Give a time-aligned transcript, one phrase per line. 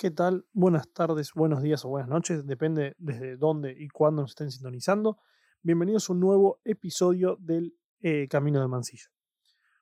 [0.00, 0.46] ¿Qué tal?
[0.54, 5.18] Buenas tardes, buenos días o buenas noches, depende desde dónde y cuándo nos estén sintonizando.
[5.60, 9.10] Bienvenidos a un nuevo episodio del eh, Camino de Mansilla.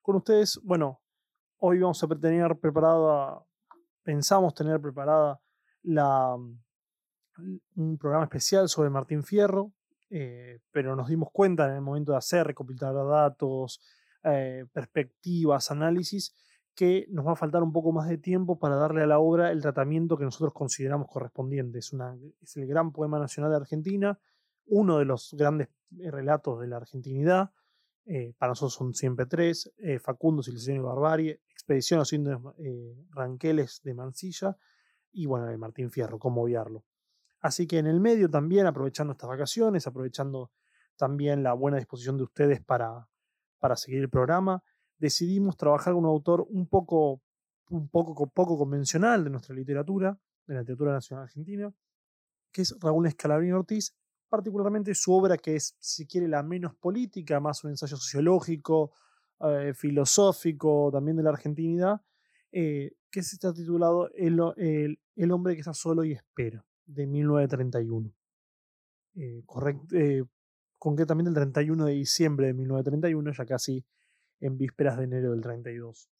[0.02, 1.00] Con ustedes, bueno,
[1.58, 3.46] hoy vamos a tener preparada,
[4.02, 5.40] pensamos tener preparada
[5.84, 9.72] la, un programa especial sobre Martín Fierro,
[10.10, 13.80] eh, pero nos dimos cuenta en el momento de hacer, recopilar datos,
[14.24, 16.34] eh, perspectivas, análisis,
[16.78, 19.50] que nos va a faltar un poco más de tiempo para darle a la obra
[19.50, 21.80] el tratamiento que nosotros consideramos correspondiente.
[21.80, 24.16] Es, una, es el gran poema nacional de Argentina,
[24.66, 27.50] uno de los grandes eh, relatos de la argentinidad.
[28.06, 32.40] Eh, para nosotros son siempre tres: eh, Facundo, Civilización y Barbarie, Expedición a los Indios
[33.10, 34.56] Ranqueles de Mansilla
[35.10, 36.84] y bueno, de Martín Fierro, cómo obviarlo.
[37.40, 40.52] Así que en el medio también, aprovechando estas vacaciones, aprovechando
[40.96, 43.08] también la buena disposición de ustedes para,
[43.58, 44.62] para seguir el programa,
[44.98, 47.22] decidimos trabajar con un autor un poco,
[47.70, 51.72] un poco, poco convencional de nuestra literatura, de la literatura nacional argentina,
[52.52, 53.94] que es Raúl Escalabrini Ortiz,
[54.28, 58.92] particularmente su obra que es, si quiere, la menos política, más un ensayo sociológico,
[59.40, 62.00] eh, filosófico, también de la argentinidad,
[62.50, 64.40] eh, que se está titulado el,
[65.16, 68.12] el, hombre que está solo y espera, de 1931.
[69.14, 69.42] Eh,
[69.92, 70.24] eh,
[70.78, 73.84] concretamente el 31 de diciembre de 1931, ya casi
[74.40, 76.10] en vísperas de enero del 32.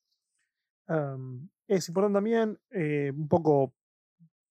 [1.68, 3.74] es importante también, eh, un poco,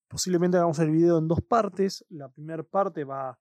[0.07, 2.05] posiblemente hagamos el video en dos partes.
[2.09, 3.39] La primera parte va,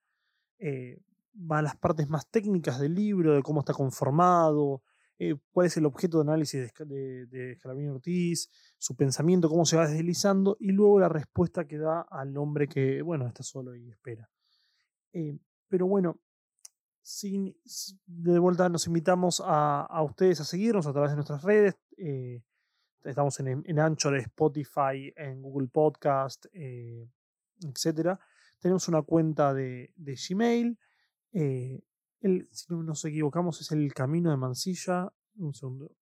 [0.59, 1.03] eh,
[1.35, 4.83] va a las partes más técnicas del libro, de cómo está conformado,
[5.19, 9.87] eh, cuál es el objeto de análisis de, de, Ortiz, su pensamiento, cómo se va
[9.87, 14.29] deslizando, y luego la respuesta que da al hombre que, bueno, está solo y espera.
[15.69, 16.21] pero bueno,
[17.07, 17.57] sin,
[18.05, 21.77] de vuelta nos invitamos a, ustedes a seguirnos a través de nuestras redes.
[21.97, 22.43] Eh,
[23.05, 27.09] estamos en, en, Anchor, Spotify, en Google Podcast, eh,
[27.61, 28.19] etc.
[28.59, 30.77] Tenemos una cuenta de, Gmail.
[31.33, 31.81] Eh,
[32.51, 35.13] si no nos equivocamos, es el camino de Mansilla.
[35.37, 35.93] Un segundo.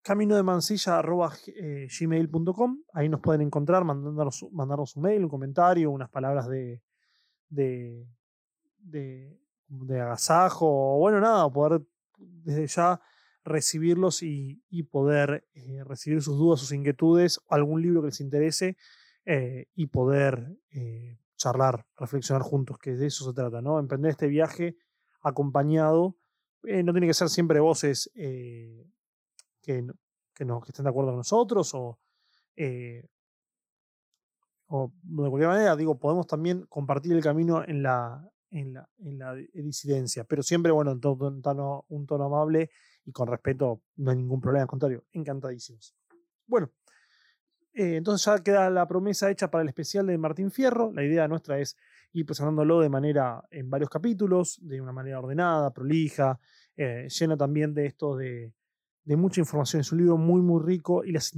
[0.00, 2.82] Camino de Mansilla gmail.com.
[2.94, 6.80] Ahí nos pueden encontrar, mandarnos, mandarnos un mail, un comentario, unas palabras de,
[7.48, 8.06] de,
[8.78, 11.82] de, de agasajo, o bueno, nada, poder
[12.18, 13.00] desde ya
[13.44, 18.76] recibirlos y, y poder eh, recibir sus dudas, sus inquietudes, algún libro que les interese
[19.24, 23.78] eh, y poder eh, charlar, reflexionar juntos, que de eso se trata, ¿no?
[23.78, 24.76] Emprender este viaje
[25.20, 26.16] acompañado,
[26.62, 28.84] no tiene que ser siempre voces que,
[29.62, 32.00] que, no, que estén de acuerdo con nosotros o,
[34.68, 39.18] o de cualquier manera, digo, podemos también compartir el camino en la, en la, en
[39.18, 42.70] la disidencia, pero siempre, bueno, en todo un tono, un tono amable
[43.04, 45.94] y con respeto, no hay ningún problema, al contrario, encantadísimos.
[46.46, 46.70] Bueno,
[47.72, 50.92] eh, entonces ya queda la promesa hecha para el especial de Martín Fierro.
[50.92, 51.76] La idea nuestra es
[52.12, 56.40] ir presentándolo de manera en varios capítulos, de una manera ordenada, prolija,
[56.76, 58.54] eh, llena también de esto de,
[59.04, 59.80] de mucha información.
[59.80, 61.34] Es un libro muy, muy rico y las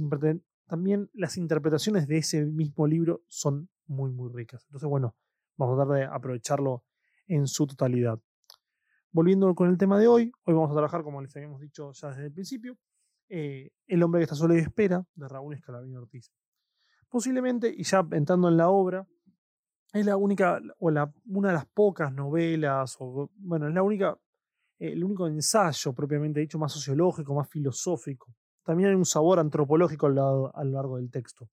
[0.69, 4.63] también las interpretaciones de ese mismo libro son muy, muy ricas.
[4.65, 5.15] Entonces, bueno,
[5.57, 6.85] vamos a tratar de aprovecharlo
[7.27, 8.19] en su totalidad.
[9.11, 12.09] Volviendo con el tema de hoy, hoy vamos a trabajar, como les habíamos dicho ya
[12.09, 12.77] desde el principio,
[13.29, 16.31] eh, El hombre que está solo y espera, de Raúl Escalabrini Ortiz.
[17.09, 19.07] Posiblemente, y ya entrando en la obra,
[19.91, 24.19] es la única, o la, una de las pocas novelas, o bueno, es la única,
[24.77, 28.35] el único ensayo propiamente dicho más sociológico, más filosófico,
[28.69, 31.49] también hay un sabor antropológico a lo, largo del texto.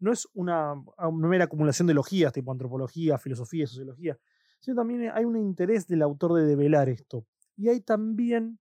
[0.00, 0.74] No es una,
[1.10, 4.18] mera acumulación de logías, tipo antropología, filosofía, sociología,
[4.60, 7.24] sino también hay un interés del autor de develar esto.
[7.56, 8.58] Y hay también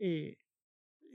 [0.00, 0.36] eh,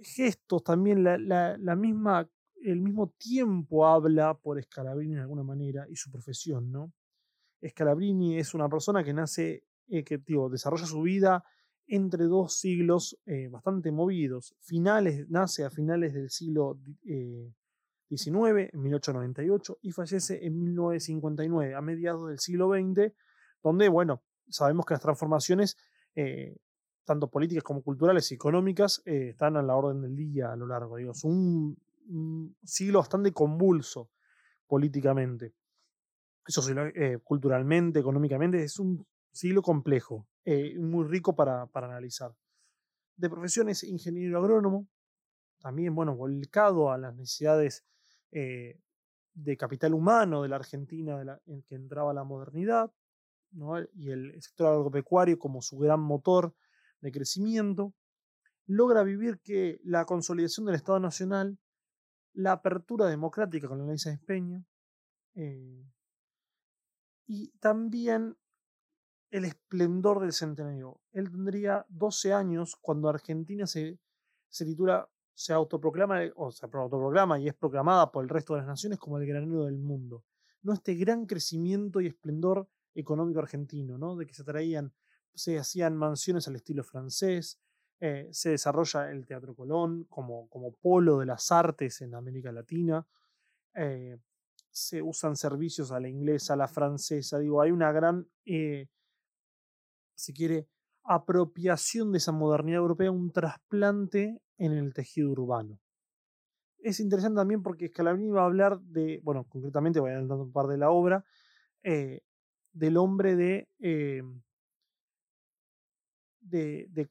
[0.02, 2.26] gestos, también la, misma,
[2.64, 6.94] el mismo tiempo habla por Scalabrini de alguna manera y su profesión, ¿no?
[7.68, 11.44] Scalabrini es una persona que nace, eh, que digo, desarrolla su vida
[11.88, 14.56] entre dos siglos eh, bastante movidos.
[14.62, 21.82] Finales, nace a finales del siglo XIX, eh, en 1898, y fallece en 1959, a
[21.82, 23.14] mediados del siglo XX,
[23.62, 25.78] donde, bueno, sabemos que las transformaciones,
[26.16, 26.58] eh,
[27.06, 30.98] tanto políticas como culturales y económicas, están a la orden del día a lo largo.
[30.98, 31.78] Digo, es un,
[32.64, 34.10] siglo bastante convulso
[34.68, 35.54] políticamente.
[37.24, 42.36] Culturalmente, económicamente, es un siglo complejo, eh, muy rico para, analizar.
[43.16, 44.88] De profesión es ingeniero agrónomo,
[45.60, 47.86] también, bueno, volcado a las necesidades
[48.32, 48.80] eh,
[49.34, 52.92] de capital humano de la Argentina en que entraba la modernidad,
[53.94, 56.56] y el sector agropecuario como su gran motor
[57.02, 57.94] de crecimiento,
[58.66, 61.58] logra vivir que la consolidación del Estado Nacional
[62.34, 64.64] la apertura democrática con la ley de Peña,
[65.36, 65.86] eh,
[67.28, 68.38] y también
[69.32, 71.02] el esplendor del centenario.
[71.12, 73.98] Él tendría 12 años cuando Argentina se,
[74.50, 78.68] se titula, se autoproclama, o se autoproclama y es proclamada por el resto de las
[78.68, 80.26] naciones como el granero del mundo.
[80.62, 80.74] ¿No?
[80.74, 84.16] Este gran crecimiento y esplendor económico argentino, ¿no?
[84.16, 84.94] De que se traían,
[85.34, 87.60] se hacían mansiones al estilo francés,
[88.00, 93.08] eh, se desarrolla el Teatro Colón como, como polo de las artes en América Latina.
[93.74, 94.18] Eh,
[94.70, 98.88] se usan servicios a la inglesa, a la francesa, digo, hay una gran, eh,
[100.22, 100.68] si quiere,
[101.04, 105.80] apropiación de esa modernidad europea, un trasplante en el tejido urbano.
[106.78, 110.52] Es interesante también porque Scalabrini va a hablar de, bueno, concretamente voy a adelantando un
[110.52, 111.26] par de la obra,
[111.84, 112.22] eh,
[112.72, 114.24] del hombre de, eh,
[116.42, 117.08] de,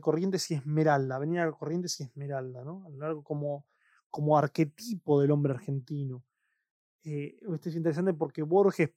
[0.00, 2.84] Corrientes y Esmeralda, Avenida Corrientes y Esmeralda, ¿no?
[2.86, 3.66] A lo largo como,
[4.10, 6.24] como arquetipo del hombre argentino.
[7.04, 8.90] Eh, esto es interesante porque Borges,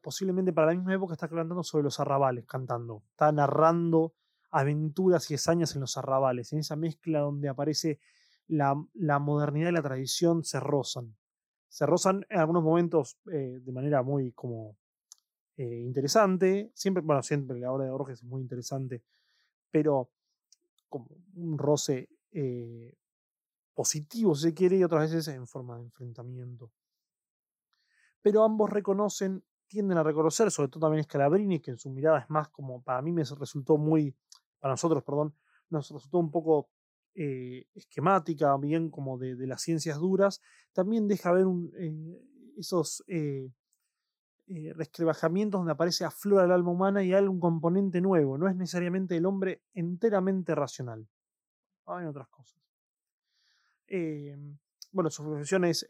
[0.00, 3.02] posiblemente para la misma época, está cantando sobre los arrabales, cantando.
[3.10, 4.14] Está narrando
[4.50, 7.98] aventuras y hazañas en los arrabales, en esa mezcla donde aparece
[8.46, 8.74] la,
[9.18, 11.16] modernidad y la tradición se rozan.
[11.68, 14.76] Se rozan en algunos momentos eh, de manera muy como
[15.56, 16.70] eh, interesante.
[16.74, 19.02] Siempre, bueno, siempre la obra de Borges es muy interesante,
[19.70, 20.10] pero
[20.88, 22.08] como un roce
[23.74, 26.72] positivo, si se quiere, y otras veces en forma de enfrentamiento
[28.24, 32.30] pero ambos reconocen, tienden a reconocer, sobre todo también Scalabrini, que en su mirada es
[32.30, 34.14] más como, para mí me resultó muy,
[34.58, 35.34] para nosotros, perdón,
[35.70, 36.68] nos resultó un poco
[37.16, 40.40] eh, esquemática, bien como de, las ciencias duras,
[40.72, 41.46] también deja ver
[41.78, 42.20] eh,
[42.56, 43.52] esos eh,
[44.74, 49.16] resquebajamientos donde aparece aflora el alma humana y hay un componente nuevo, no es necesariamente
[49.16, 51.08] el hombre enteramente racional,
[51.86, 52.60] hay otras cosas.
[54.90, 55.86] bueno, su profesión es,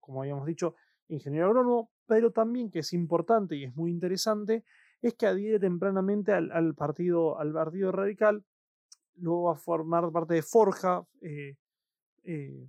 [0.00, 0.74] como habíamos dicho,
[1.06, 4.64] ingeniero agrónomo, pero también que es importante y es muy interesante,
[5.02, 8.44] es que adhiere tempranamente al, partido, al partido radical,
[9.16, 11.56] luego va a formar parte de Forja, eh,
[12.24, 12.68] eh,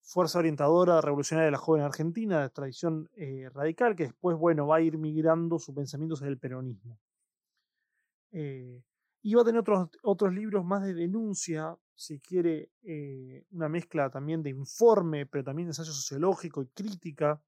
[0.00, 4.76] Fuerza Orientadora Revolucionaria de la Joven Argentina, de tradición eh, radical, que después, bueno, va
[4.76, 6.98] a ir migrando su pensamiento hacia el peronismo.
[9.24, 14.10] y va a tener otros, otros libros más de denuncia si quiere, eh, una mezcla
[14.10, 17.40] también de informe, pero también de ensayo sociológico y crítica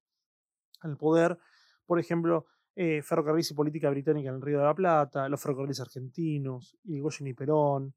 [0.85, 1.37] al poder.
[1.85, 2.45] Por ejemplo,
[2.75, 7.27] eh, Ferrocarriles y Política Británica en el Río de la Plata, los ferrocarriles argentinos, Irigoyen
[7.27, 7.93] y Perón,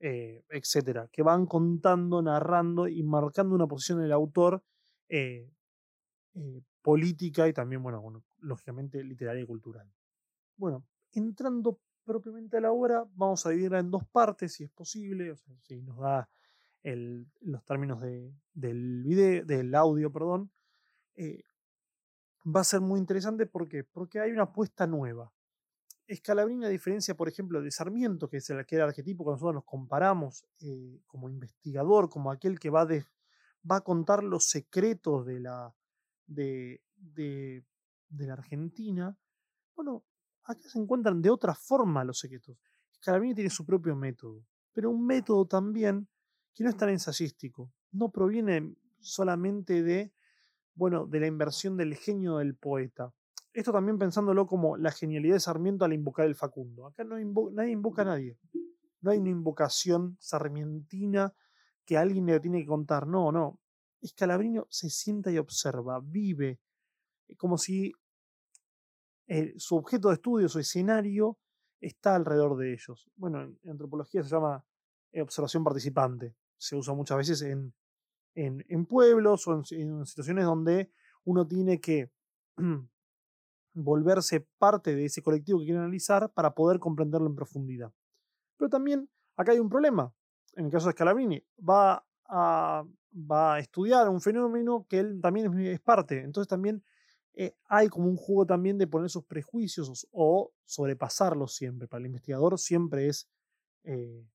[0.00, 4.62] eh, etcétera, que van contando, narrando y marcando una posición del autor
[6.80, 9.86] política y también, bueno, bueno, lógicamente literaria y cultural.
[10.56, 15.34] Bueno, entrando propiamente a la obra, vamos a dividirla en dos partes, si es posible,
[15.62, 16.28] si nos da
[16.82, 20.50] los términos del video, del audio, perdón.
[21.14, 21.42] Eh,
[22.44, 25.32] va a ser muy interesante porque, porque hay una apuesta nueva.
[26.06, 29.54] Escalabrini, a diferencia, por ejemplo, de Sarmiento, que es el que era arquetipo que nosotros
[29.54, 35.40] nos comparamos eh, como investigador, como aquel que va, va a contar los secretos de
[35.40, 35.74] la,
[36.26, 37.64] de, de,
[38.08, 39.16] de la Argentina.
[39.74, 40.04] Bueno,
[40.44, 42.58] acá se encuentran de otra forma los secretos.
[42.96, 46.08] Scalabrini tiene su propio método, pero un método también
[46.54, 50.12] que no es tan ensayístico, no proviene solamente de,
[50.74, 53.12] bueno, de la inversión del genio del poeta.
[53.52, 56.86] Esto también pensándolo como la genialidad de Sarmiento al invocar el Facundo.
[56.86, 57.16] Acá no
[57.52, 58.38] nadie invoca a nadie.
[59.00, 61.34] No hay una invocación sarmientina
[61.84, 63.06] que alguien le tiene que contar.
[63.06, 63.60] No, no.
[64.04, 66.60] Scalabrini se sienta y observa, vive,
[67.36, 67.92] como si
[69.28, 71.38] eh, su objeto de estudio, su escenario,
[71.80, 73.10] está alrededor de ellos.
[73.16, 74.64] Bueno, en, antropología se llama
[75.12, 76.34] eh, observación participante.
[76.56, 77.74] Se usa muchas veces en,
[78.34, 80.90] en, pueblos o en, situaciones donde
[81.24, 82.10] uno tiene que
[83.74, 87.92] volverse parte de ese colectivo que quiere analizar para poder comprenderlo en profundidad.
[88.56, 90.12] Pero también acá hay un problema.
[90.54, 92.84] En el caso de Scalabrini, va a,
[93.58, 96.20] estudiar un fenómeno que él también es parte.
[96.20, 96.82] Entonces también
[97.34, 101.88] eh, hay como un juego también de poner sus prejuicios o, sobrepasarlos siempre.
[101.88, 103.28] Para el investigador siempre es
[103.84, 104.26] eh,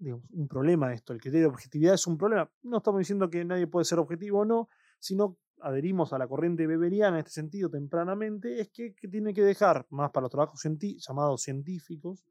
[0.00, 1.12] un problema esto.
[1.12, 2.50] El criterio de objetividad es un problema.
[2.62, 6.66] No estamos diciendo que nadie puede ser objetivo o no, sino adherimos a la corriente
[6.66, 10.62] beberiana en este sentido tempranamente, es que, tiene que dejar, más para los trabajos
[11.06, 12.24] llamados científicos,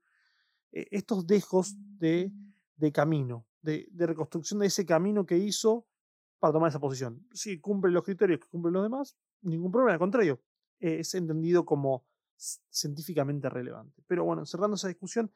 [0.71, 2.31] eh, estos dejos de,
[2.91, 5.85] camino, de, de, reconstrucción de ese camino que hizo
[6.39, 7.27] para tomar esa posición.
[7.33, 10.41] Si cumple los criterios que cumplen los demás, ningún problema, al contrario,
[10.79, 12.05] es entendido como
[12.69, 14.01] científicamente relevante.
[14.07, 15.31] Pero bueno, cerrando esa discusión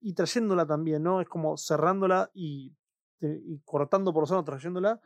[0.00, 1.20] y trayéndola también, ¿no?
[1.20, 2.72] Es como cerrándola y
[3.20, 5.00] y cortando por zona, trayéndola,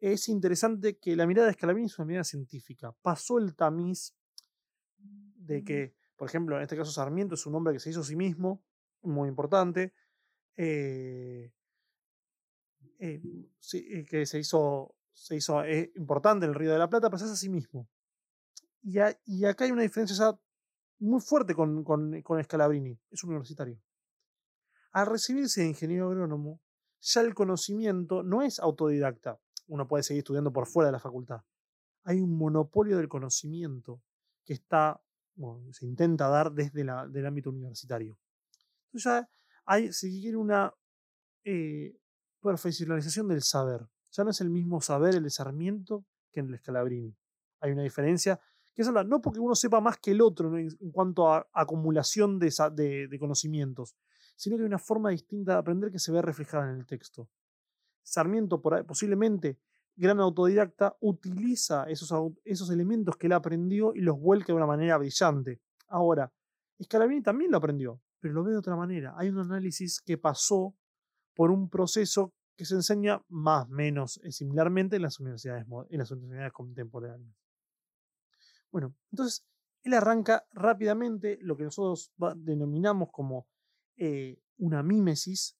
[0.00, 2.94] es interesante que la mirada de Scalabrini es una mirada científica.
[3.02, 4.14] Pasó el tamiz
[4.98, 8.04] de que, por ejemplo, en este caso Sarmiento es un hombre que se hizo a
[8.04, 8.62] sí mismo,
[9.02, 9.92] muy importante,
[10.56, 11.52] eh,
[12.98, 13.22] eh,
[13.72, 15.62] eh, que se hizo, se hizo
[15.96, 17.88] importante en el Río de la Plata, pero se hace a sí mismo.
[18.82, 20.38] Y, y acá hay una diferencia
[20.98, 23.78] muy fuerte con, con, con Scalabrini, es universitario.
[24.92, 26.60] Al recibirse de ingeniero agrónomo,
[27.00, 29.38] ya el conocimiento no es autodidacta.
[29.66, 31.42] Uno puede seguir estudiando por fuera de la facultad.
[32.04, 34.02] Hay un monopolio del conocimiento
[34.44, 35.00] que está,
[35.72, 38.18] se intenta dar desde la, el ámbito universitario.
[38.86, 39.30] Entonces ya
[39.64, 40.74] hay, se quiere una
[41.44, 41.96] eh,
[42.40, 43.86] profesionalización del saber.
[44.10, 47.16] Ya no es el mismo saber el de Sarmiento que el Scalabrini.
[47.60, 48.40] Hay una diferencia
[48.74, 52.50] que es no porque uno sepa más que el otro en, cuanto a acumulación de,
[53.08, 53.96] de, conocimientos,
[54.40, 57.28] sino que hay una forma distinta de aprender que se ve reflejada en el texto.
[58.02, 59.58] Sarmiento, posiblemente
[59.94, 62.10] gran autodidacta, utiliza esos,
[62.42, 65.60] esos elementos que él aprendió y los vuelca de una manera brillante.
[65.88, 66.32] Ahora,
[66.82, 69.12] Scalabrini también lo aprendió, pero lo ve de otra manera.
[69.18, 70.74] Hay un análisis que pasó
[71.34, 75.98] por un proceso que se enseña más o menos eh, similarmente en las universidades, en
[75.98, 77.36] las universidades contemporáneas.
[78.70, 79.44] Bueno, entonces
[79.82, 83.49] él arranca rápidamente lo que nosotros denominamos como
[84.00, 85.58] eh, una mímesis.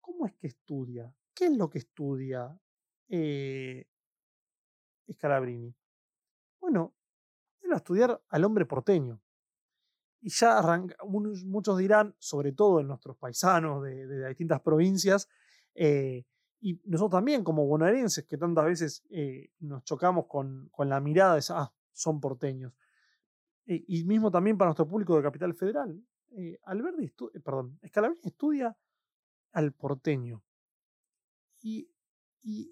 [0.00, 1.12] ¿Cómo es que estudia?
[1.34, 2.54] ¿Qué es lo que estudia
[3.08, 3.86] eh,
[5.10, 5.74] Scalabrini?
[6.60, 6.94] Bueno,
[7.62, 9.22] él va a estudiar al hombre porteño.
[10.20, 10.60] Y ya
[11.46, 15.28] muchos dirán, sobre todo en nuestros paisanos de, distintas provincias,
[15.74, 16.24] eh,
[16.60, 21.42] y nosotros también como bonaerenses, que tantas veces eh, nos chocamos con, la mirada de,
[21.50, 22.74] ah, son porteños.
[23.64, 26.02] y mismo también para nuestro público de Capital Federal.
[26.30, 27.78] Eh, eh, perdón,
[28.22, 28.76] estudia
[29.52, 30.42] al porteño
[31.60, 31.88] y,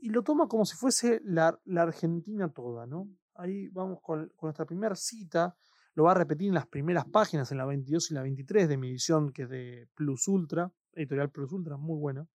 [0.09, 3.09] lo toma como si fuese la, Argentina toda, ¿no?
[3.35, 5.57] Ahí vamos con, con nuestra primera cita,
[5.95, 8.77] lo va a repetir en las primeras páginas, en la 22 y la 23 de
[8.77, 12.27] mi edición, que es de Plus Ultra, editorial Plus Ultra, muy buena.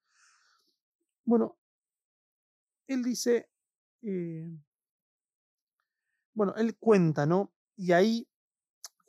[1.25, 1.57] Bueno,
[2.87, 3.49] él dice,
[4.01, 4.49] eh,
[6.33, 7.51] bueno, él cuenta, ¿no?
[7.75, 8.27] Y ahí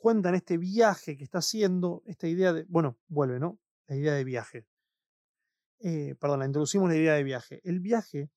[0.03, 3.57] cuentan este viaje que está haciendo, esta idea de, bueno, vuelve, ¿no?
[3.87, 4.67] La idea de viaje.
[5.79, 7.61] Eh, perdón, la introducimos la idea de viaje.
[7.63, 8.29] El viaje,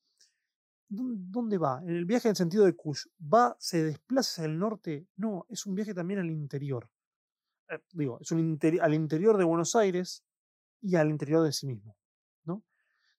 [0.87, 1.83] ¿dónde va?
[1.85, 5.09] El viaje en el sentido de Kush, ¿va, se desplaza hacia el norte?
[5.17, 6.89] No, es un viaje también al interior.
[7.69, 10.23] Eh, digo, es un al interior de Buenos Aires
[10.81, 11.97] y al interior de sí mismo.
[12.45, 12.63] ¿no?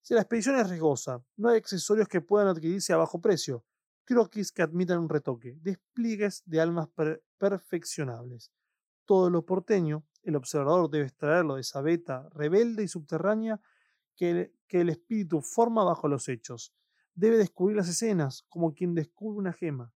[0.02, 3.66] Si la expedición es riesgosa, no hay accesorios que puedan adquirirse a bajo precio,
[4.08, 6.88] croquis que admitan un retoque, despliegues de almas
[7.38, 8.54] perfeccionables.
[9.06, 13.60] Todo lo porteño, el observador debe extraerlo de esa beta rebelde y subterránea
[14.16, 16.74] que el, espíritu forma bajo los hechos.
[17.16, 19.94] Debe descubrir las escenas como quien descubre una gema,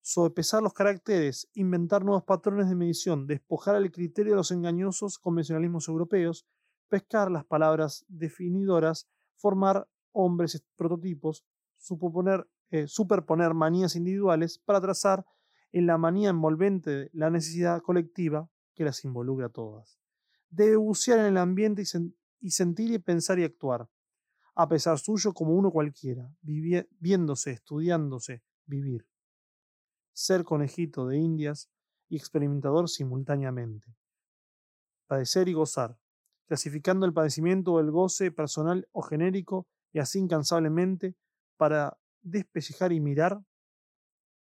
[0.00, 5.86] sopesar los caracteres, inventar nuevos patrones de medición, despojar al criterio de los engañosos convencionalismos
[5.86, 6.46] europeos,
[6.88, 11.44] pescar las palabras definidoras, formar hombres prototipos,
[11.78, 15.26] suponer eh, superponer manías individuales para trazar
[15.72, 20.00] en la manía envolvente la necesidad colectiva que las involucra a todas.
[20.48, 23.90] Debe bucear en el ambiente y, sentir y pensar y actuar,
[24.54, 29.06] a pesar suyo como uno cualquiera, viéndose, estudiándose, vivir.
[30.14, 31.68] Ser conejito de indias
[32.08, 33.94] y experimentador simultáneamente.
[35.06, 35.98] Padecer y gozar,
[36.46, 41.16] clasificando el padecimiento o el goce personal o genérico y así incansablemente
[41.58, 43.42] para despellejar y mirar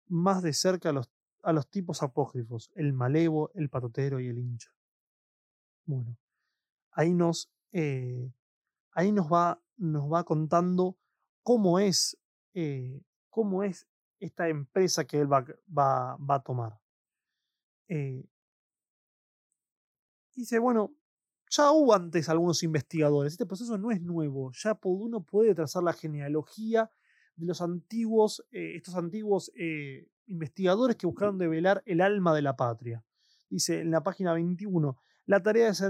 [0.06, 1.10] más de cerca a los,
[1.42, 4.70] a los tipos apócrifos, el malevo, el patotero y el hincha.
[5.84, 6.16] Bueno,
[6.92, 8.32] ahí nos, eh,
[8.92, 10.96] ahí nos, va, nos va contando
[11.42, 12.18] cómo es,
[12.54, 13.86] eh, cómo es
[14.18, 15.44] esta empresa que él va,
[15.76, 16.78] va, va a tomar.
[17.88, 18.24] Eh,
[20.34, 20.92] dice, bueno,
[21.50, 25.92] ya hubo antes algunos investigadores, este proceso no es nuevo, ya uno puede trazar la
[25.92, 26.90] genealogía
[27.40, 32.54] de los antiguos, eh, estos antiguos eh, investigadores que buscaron develar el alma de la
[32.56, 33.02] patria.
[33.48, 35.82] Dice en la página 21, la tarea es.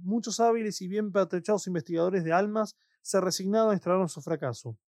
[0.00, 4.78] Muchos hábiles y bien pertrechados investigadores de almas se resignaron a instalar su fracaso,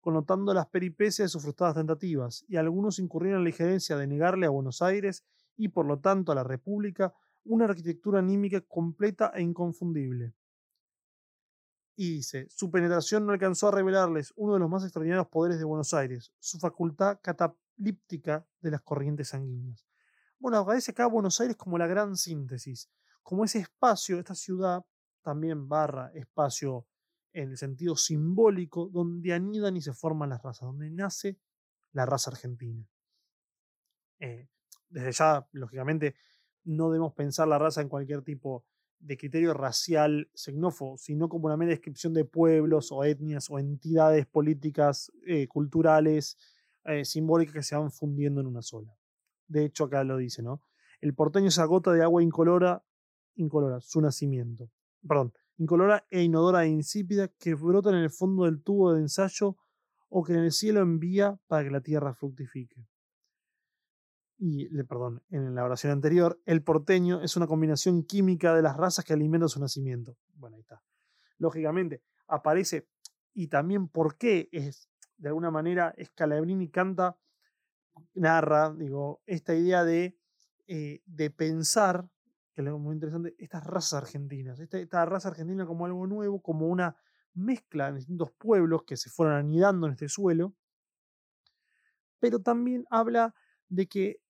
[0.00, 4.46] connotando las peripecias de sus frustradas tentativas, y algunos incurrieron en la injerencia de negarle
[4.46, 5.24] a Buenos Aires
[5.56, 7.12] y por lo tanto a la República
[7.44, 10.34] una arquitectura anímica completa e inconfundible
[11.94, 15.64] y dice, su penetración no alcanzó a revelarles uno de los más extraordinarios poderes de
[15.64, 19.86] Buenos Aires, su facultad cataplíptica de las corrientes sanguíneas.
[20.38, 22.90] Bueno, aparece acá Buenos Aires como la gran síntesis,
[23.22, 24.84] como ese espacio, esta ciudad,
[25.22, 26.86] también barra espacio
[27.32, 31.38] en el sentido simbólico, donde anidan y se forman las razas, donde nace
[31.92, 32.86] la raza argentina.
[34.18, 34.48] Eh,
[34.88, 36.14] desde ya, lógicamente,
[36.64, 38.64] no debemos pensar la raza en cualquier tipo
[39.02, 44.26] de criterio racial xenófobo, sino como una mera descripción de pueblos o etnias o entidades
[44.26, 46.38] políticas, eh, culturales,
[46.84, 48.96] eh, simbólicas que se van fundiendo en una sola.
[49.48, 50.62] De hecho, acá lo dice, ¿no?
[51.00, 52.84] El porteño es gota de agua incolora,
[53.34, 54.70] incolora, su nacimiento.
[55.06, 59.56] Perdón, incolora e inodora e insípida que brota en el fondo del tubo de ensayo
[60.08, 62.86] o que en el cielo envía para que la tierra fructifique.
[64.44, 69.04] Y, perdón, en la oración anterior, el porteño es una combinación química de las razas
[69.04, 70.16] que alimentan su nacimiento.
[70.34, 70.82] Bueno, ahí está.
[71.38, 72.88] Lógicamente, aparece,
[73.34, 77.16] y también por qué es, de alguna manera, Scalabrini canta,
[78.14, 80.18] narra, digo, esta idea de,
[80.66, 82.10] eh, de pensar
[82.52, 86.96] que es muy interesante, estas razas argentinas, esta, raza argentina como algo nuevo, como una
[87.32, 90.52] mezcla de distintos pueblos que se fueron anidando en este suelo,
[92.18, 93.36] pero también habla
[93.68, 94.20] de que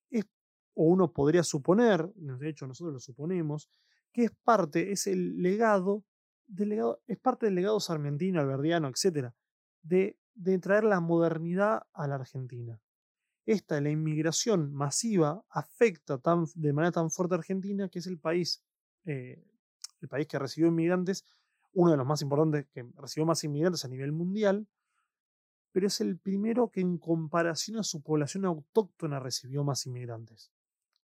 [0.75, 3.69] o uno podría suponer, de hecho nosotros lo suponemos,
[4.13, 6.05] que es parte, es el legado,
[6.47, 9.31] del legado es parte del legado sarmientino, alberdiano, etc.,
[9.83, 10.17] de,
[10.61, 12.81] traer la modernidad a la Argentina
[13.47, 16.21] esta, la inmigración masiva, afecta
[16.55, 18.63] de manera tan fuerte a Argentina, que es el país,
[19.05, 19.45] eh,
[20.01, 21.25] el país que recibió inmigrantes,
[21.73, 24.69] uno de los más importantes, que recibió más inmigrantes a nivel mundial,
[25.73, 30.52] pero es el primero que en comparación a su población autóctona recibió más inmigrantes.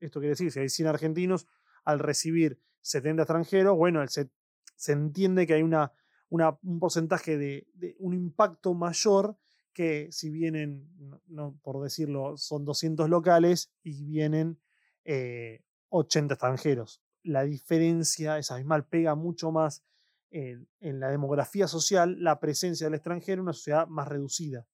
[0.00, 1.47] Esto quiere decir, si hay 100 argentinos,
[1.85, 4.31] al recibir 70 extranjeros, bueno, se,
[4.87, 5.93] entiende que hay una,
[6.31, 7.67] un porcentaje de,
[7.99, 9.37] un impacto mayor
[9.73, 10.88] que si vienen,
[11.62, 14.59] por decirlo, son 200 locales y vienen
[15.88, 17.02] 80 eh, extranjeros.
[17.23, 19.85] La diferencia es abismal, pega mucho más
[20.31, 24.67] en, la demografía social la presencia del extranjero en una sociedad más reducida.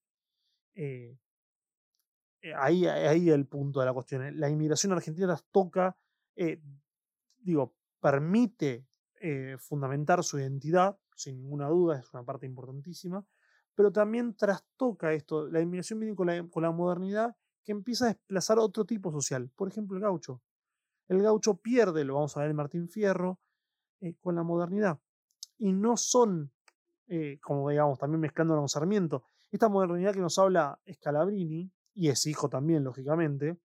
[0.75, 1.17] Eh,
[2.59, 4.39] ahí, ahí el punto de la cuestión.
[4.39, 5.97] La inmigración argentina las toca,
[7.39, 8.87] digo, permite
[9.59, 13.25] fundamentar su identidad, sin ninguna duda, es una parte importantísima,
[13.75, 15.49] pero también trastoca esto.
[15.49, 16.27] La inmigración viene con
[16.63, 19.51] la, modernidad que empieza a desplazar otro tipo social.
[19.57, 20.43] Por ejemplo, el gaucho.
[21.09, 23.41] El gaucho pierde, lo vamos a ver en Martín Fierro,
[24.01, 25.01] eh, con la modernidad.
[25.59, 26.53] Y no son,
[27.07, 32.27] eh, como digamos, también mezclando con Sarmiento, esta modernidad que nos habla Scalabrini, y es
[32.27, 33.59] hijo también, lógicamente,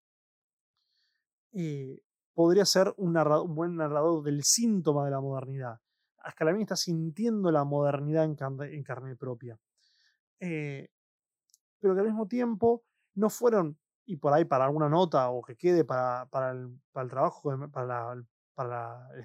[1.52, 2.00] eh,
[2.34, 3.14] podría ser un,
[3.54, 5.80] buen narrador del síntoma de la modernidad.
[6.32, 9.60] Scalabrini está sintiendo la modernidad en carne propia.
[10.40, 10.90] Eh,
[11.80, 12.84] pero que al mismo tiempo
[13.16, 18.14] no fueron, y por ahí para alguna nota o que quede para, el, trabajo, para,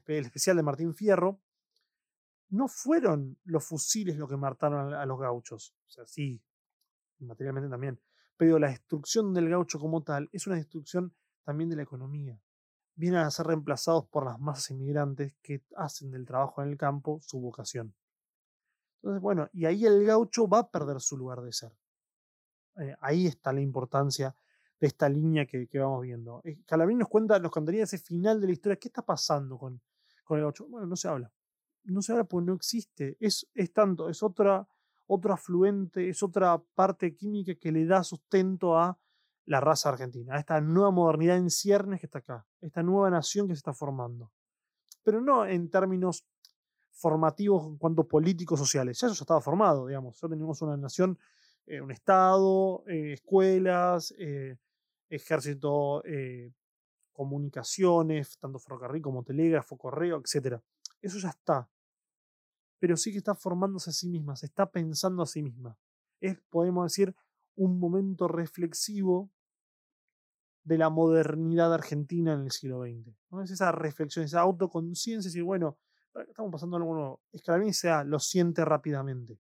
[0.07, 1.41] el especial de Martín Fierro,
[2.51, 5.75] no fueron los fusiles los que mataron a, los gauchos.
[5.87, 6.41] O sea, sí,
[7.19, 8.01] materialmente también.
[8.37, 12.41] Pero la destrucción del gaucho como tal es una destrucción también de la economía.
[12.97, 17.21] Vienen a ser reemplazados por las masas inmigrantes que hacen del trabajo en el campo
[17.23, 17.95] su vocación.
[18.97, 21.73] Entonces, bueno, y ahí el gaucho va a perder su lugar de ser.
[22.81, 24.35] Eh, ahí está la importancia
[24.81, 26.41] de esta línea que, vamos viendo.
[26.45, 28.77] Eh, Calabrín nos cuenta, nos contaría ese final de la historia.
[28.77, 29.81] ¿Qué está pasando con,
[30.25, 30.67] con el gaucho?
[30.69, 31.31] Bueno, no se habla.
[31.85, 33.17] No se habla porque no existe.
[33.21, 34.67] Es, es tanto, es otra,
[35.07, 38.99] otro afluente, es otra parte química que le da sustento a
[39.47, 43.47] la raza argentina, a esta nueva modernidad en ciernes que está acá, esta nueva nación
[43.47, 44.33] que se está formando.
[45.03, 46.25] Pero no en términos
[46.95, 48.99] formativos en cuanto políticos sociales.
[48.99, 50.19] Ya eso ya estaba formado, digamos.
[50.21, 51.19] Ya teníamos una nación,
[51.67, 54.57] eh, un Estado, eh, escuelas, eh,
[55.09, 56.03] ejército,
[57.13, 60.61] comunicaciones, tanto ferrocarril como telégrafo, correo, etc.
[61.01, 61.69] Eso ya está.
[62.79, 65.79] Pero sí que está formándose a sí misma, se está pensando a sí misma.
[66.21, 67.15] Es, podemos decir,
[67.57, 69.31] un momento reflexivo
[70.65, 73.15] de la modernidad argentina en el siglo XX.
[73.31, 73.43] ¿no?
[73.43, 75.79] Es esa reflexión, esa autoconciencia, decir, bueno,
[76.29, 77.23] estamos pasando algo nuevo.
[77.37, 79.39] Scalabrini sea, lo siente rápidamente.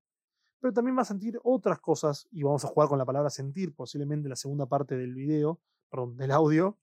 [0.60, 3.74] Pero también va a sentir otras cosas, y vamos a jugar con la palabra sentir,
[3.74, 6.78] posiblemente en la segunda parte del video, perdón, del audio.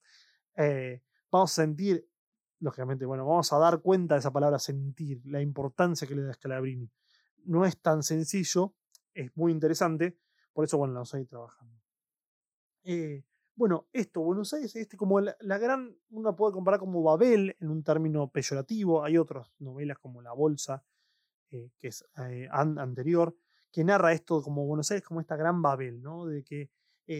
[0.56, 2.08] Eh, vamos a sentir,
[2.62, 6.34] lógicamente, bueno, vamos a dar cuenta de esa palabra sentir, la importancia que le da
[6.34, 6.89] Scalabrini.
[7.45, 8.76] No es tan sencillo,
[9.13, 10.17] es muy interesante,
[10.54, 11.82] por eso, bueno, la vamos a ir trabajando.
[12.84, 13.24] Eh,
[13.56, 17.84] bueno, esto, Buenos Aires, este como la, gran, uno puede comparar como Babel en un
[17.84, 20.84] término peyorativo, hay otras novelas como La Bolsa,
[21.50, 23.36] eh, que es eh, anterior,
[23.71, 26.26] que narra esto como Buenos Aires como esta gran Babel, ¿no?
[26.26, 26.69] De que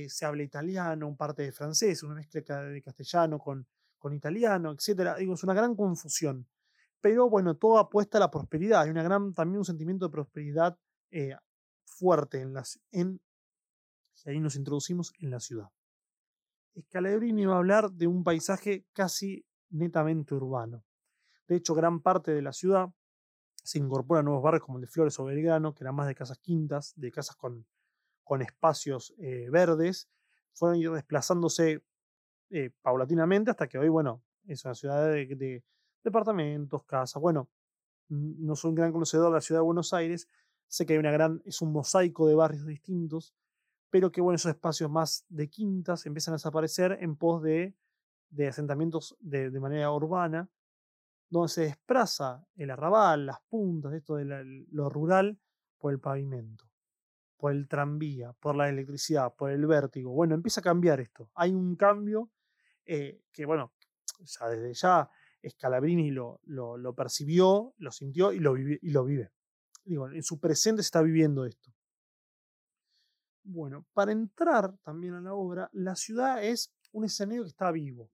[0.08, 3.68] se habla italiano, parte de francés, una mezcla de castellano con,
[4.02, 5.16] con italiano, etc.
[5.20, 6.48] Digo, es una gran confusión.
[7.00, 10.78] Pero bueno, todo apuesta a la prosperidad, hay una gran, también un sentimiento de prosperidad
[11.12, 11.36] eh,
[11.86, 13.22] fuerte en las, en,
[14.26, 15.70] y ahí nos introducimos en la ciudad.
[16.80, 20.84] Scalabrini va a hablar de un paisaje casi netamente urbano.
[21.48, 22.90] De hecho, gran parte de la ciudad
[23.64, 26.16] se incorpora a nuevos barrios como el de Flores o Belgrano, que eran más de
[26.16, 27.68] casas quintas, de casas con,
[28.24, 30.10] con espacios eh, verdes,
[30.54, 31.84] fueron ir desplazándose
[32.52, 35.64] eh, paulatinamente hasta que hoy, bueno, es una ciudad de,
[36.04, 37.22] departamentos, casas.
[37.22, 37.50] Bueno,
[38.10, 40.28] no soy un gran conocedor de la ciudad de Buenos Aires,
[40.68, 43.34] sé que hay una gran, es un mosaico de barrios distintos,
[43.90, 47.74] pero que bueno, esos espacios más de quintas empiezan a desaparecer en pos de,
[48.30, 50.50] de asentamientos de, manera urbana,
[51.30, 55.40] donde se desplaza el arrabal, las puntas, esto de lo rural,
[55.78, 56.66] por el pavimento,
[57.38, 60.12] por el tranvía, por la electricidad, por el vértigo.
[60.12, 61.30] Bueno, empieza a cambiar esto.
[61.34, 62.30] Hay un cambio
[62.94, 63.72] eh, que, bueno,
[64.20, 65.10] ya desde ya
[65.48, 69.32] Scalabrini lo, lo, percibió, lo sintió y lo, y lo vive.
[69.86, 71.74] Digo, en su presente se está viviendo esto.
[73.44, 78.12] Bueno, para entrar también a la obra, la ciudad es un escenario que está vivo.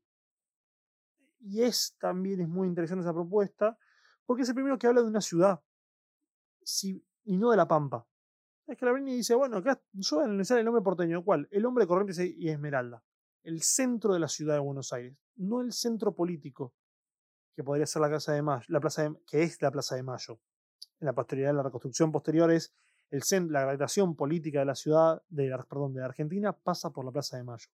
[1.39, 3.79] Y es también es muy interesante esa propuesta,
[4.27, 5.59] porque es el primero que habla de una ciudad
[7.23, 8.07] y no de la pampa.
[8.67, 11.47] La dice, bueno, acá yo el nombre porteño, ¿cuál?
[11.49, 13.03] El hombre de Corrientes y Esmeralda.
[13.47, 16.73] El centro de la ciudad de Buenos Aires, no el centro político,
[17.55, 20.41] que podría ser la, casa de Mayo, la plaza que es la Plaza de Mayo.
[20.99, 22.73] En la posteridad, la reconstrucción posterior es
[23.09, 27.37] el, la gravitación política de la ciudad, de, perdón, de Argentina, pasa por la Plaza
[27.37, 27.69] de Mayo.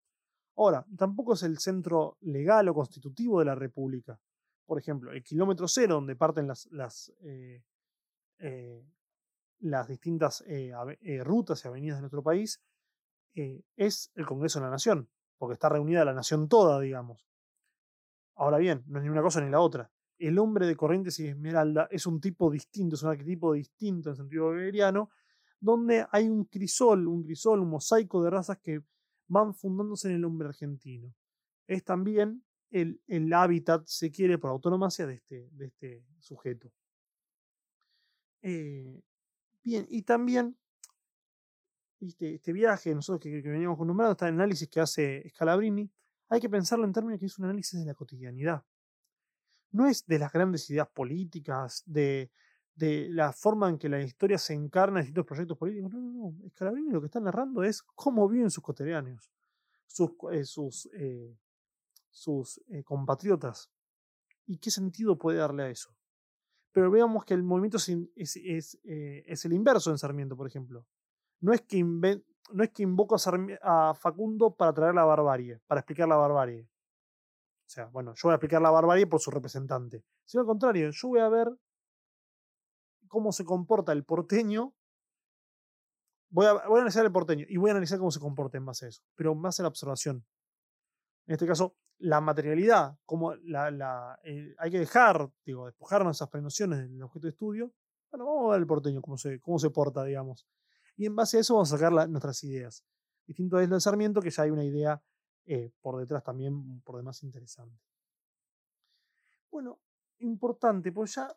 [0.58, 4.19] Ahora, tampoco es el centro legal o constitutivo de la República.
[4.65, 7.62] Por ejemplo, el kilómetro cero, donde parten las, las, eh,
[8.39, 8.84] eh,
[9.88, 10.73] distintas eh,
[11.23, 12.60] rutas y avenidas de nuestro país,
[13.36, 15.08] es el Congreso de la Nación,
[15.39, 17.25] porque está reunida la nación toda, digamos.
[18.36, 19.89] Ahora bien, no es ni una cosa ni la otra.
[20.19, 24.17] El hombre de Corrientes y Esmeralda es un tipo distinto, es un arquetipo distinto en
[24.17, 25.10] sentido beberiano,
[25.60, 28.84] donde hay un crisol, un crisol, un mosaico de razas que
[29.28, 31.13] van fundándose en el hombre argentino.
[31.67, 36.71] Es también el, hábitat, se quiere, por autonomía de este, este sujeto.
[38.41, 39.02] Eh,
[39.63, 40.58] bien, y también
[42.01, 45.89] este, este viaje, nosotros que, que veníamos nombrando, este análisis que hace Scalabrini,
[46.29, 48.63] hay que pensarlo en términos que es un análisis de la cotidianidad.
[49.71, 52.31] No es de las grandes ideas políticas, de,
[53.09, 55.91] la forma en que la historia se encarna en distintos proyectos políticos.
[55.91, 56.49] No, no, no.
[56.51, 59.29] Scalabrini lo que está narrando es cómo viven sus cotidianos,
[59.85, 61.35] sus, eh,
[62.15, 63.69] eh, eh, compatriotas.
[64.45, 65.93] ¿Y qué sentido puede darle a eso?
[66.71, 70.85] Pero veamos que el movimiento es el inverso en Sarmiento, por ejemplo.
[71.41, 73.15] No es que, invoco
[73.62, 76.63] a, Facundo para traer la barbarie, para explicar la barbarie.
[76.63, 80.04] O sea, bueno, yo voy a explicar la barbarie por su representante.
[80.25, 81.47] Sino al contrario, yo voy a ver
[83.08, 84.73] cómo se comporta el porteño.
[86.32, 88.89] Voy a, analizar el porteño y voy a analizar cómo se comporta en base a
[88.89, 90.25] eso, pero en base a la observación.
[91.28, 94.19] En este caso, la materialidad, como la,
[94.58, 97.73] hay que dejar, digo, despojarnos esas prenociones del objeto de estudio.
[98.12, 100.47] Bueno, vamos a ver el porteño, cómo se, cómo se porta, digamos.
[100.99, 102.83] Y en base a eso vamos a sacar nuestras ideas.
[103.25, 105.01] Distinto es lo de que ya hay una idea
[105.45, 107.81] eh, por detrás también, por demás interesante.
[109.49, 109.79] Bueno,
[110.17, 111.33] importante, pues ya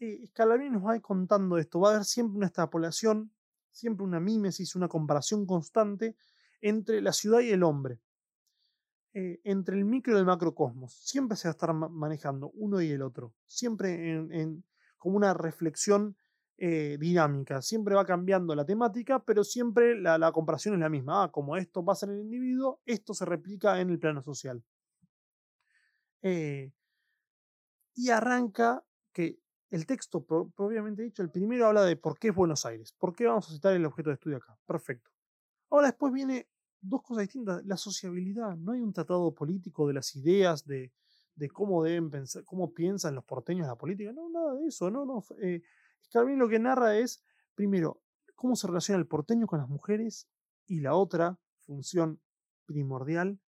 [0.00, 0.28] eh,
[0.70, 1.80] nos va contando esto.
[1.80, 3.32] Va a haber siempre una extrapolación,
[3.70, 6.14] siempre una mímesis, una comparación constante
[6.60, 8.02] entre la ciudad y el hombre.
[9.14, 10.92] Eh, entre el micro y el macrocosmos.
[10.92, 13.32] Siempre se va a estar manejando uno y el otro.
[13.46, 14.52] Siempre
[14.98, 16.18] como una reflexión
[16.58, 17.62] eh, dinámica.
[17.62, 21.24] Siempre va cambiando la temática, pero siempre la, comparación es la misma.
[21.24, 24.62] Ah, como esto pasa en el individuo, esto se replica en el plano social.
[26.22, 29.38] y arranca que
[29.70, 33.26] el texto propiamente dicho, el primero habla de por qué es Buenos Aires, por qué
[33.26, 34.58] vamos a citar el objeto de estudio acá.
[34.66, 35.10] Perfecto.
[35.70, 36.48] Ahora después viene
[36.80, 40.92] dos cosas distintas, la sociabilidad, no hay un tratado político de las ideas, de,
[41.34, 45.04] de cómo deben pensar, cómo piensan los porteños la política, no, nada de eso, no,
[45.04, 45.24] no.
[45.40, 45.62] Eh,
[46.12, 47.22] lo que narra es,
[47.54, 48.02] primero,
[48.34, 50.28] cómo se relaciona el porteño con las mujeres
[50.66, 52.20] y la otra función
[52.66, 53.40] primordial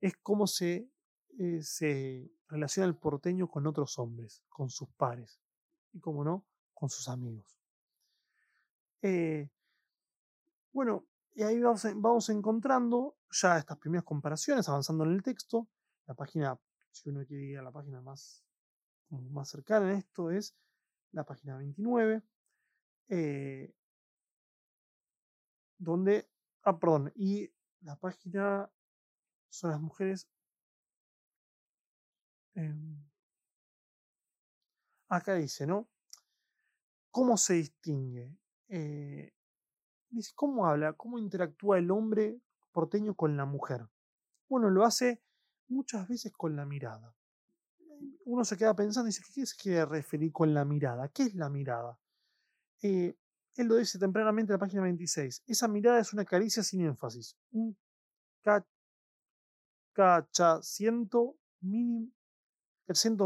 [0.00, 0.90] es cómo se,
[1.38, 5.40] eh, se relaciona el porteño con otros hombres, con sus pares
[5.92, 7.58] y, como no, con sus amigos.
[9.02, 9.50] Eh,
[10.72, 15.68] bueno, y ahí vamos, encontrando ya estas primeras comparaciones, avanzando en el texto.
[16.06, 16.58] La página,
[16.90, 18.44] si uno quiere ir a la página más,
[19.10, 20.56] más cercana en esto, es
[21.12, 22.22] la página 29,
[23.08, 23.74] eh,
[25.78, 26.28] donde,
[26.62, 28.70] ah, perdón, y la página
[29.50, 30.28] son las mujeres.
[32.54, 33.04] Em,
[35.08, 35.88] acá dice, ¿no?
[37.10, 38.36] ¿Cómo se distingue
[38.68, 39.32] eh,
[40.10, 40.92] dice, ¿cómo habla?
[40.92, 42.40] ¿Cómo interactúa el hombre
[42.72, 43.88] porteño con la mujer?
[44.48, 45.22] Bueno, lo hace
[45.68, 47.14] muchas veces con la mirada.
[48.24, 51.08] Uno se queda pensando y dice, ¿qué se quiere referir con la mirada?
[51.08, 51.98] ¿Qué es la mirada?
[52.82, 53.16] Eh,
[53.56, 55.42] él lo dice tempranamente en la página 26.
[55.46, 57.76] Esa mirada es una caricia sin énfasis, un
[59.92, 62.12] cachaciento mínimo,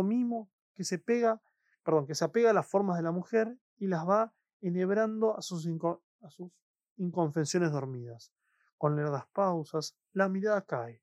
[0.02, 1.40] mimo que se pega,
[1.84, 4.32] perdón, que se apega a las formas de la mujer y las va
[4.62, 6.50] enhebrando a sus, a sus
[6.96, 8.32] inconfesiones dormidas.
[8.78, 11.02] Con lerdas pausas, la mirada cae,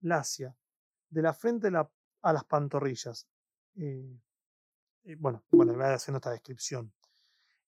[0.00, 0.54] lacia,
[1.08, 1.70] de la frente
[2.22, 3.28] a las pantorrillas.
[3.76, 4.20] Eh,
[5.04, 6.92] eh, bueno, bueno, voy haciendo esta descripción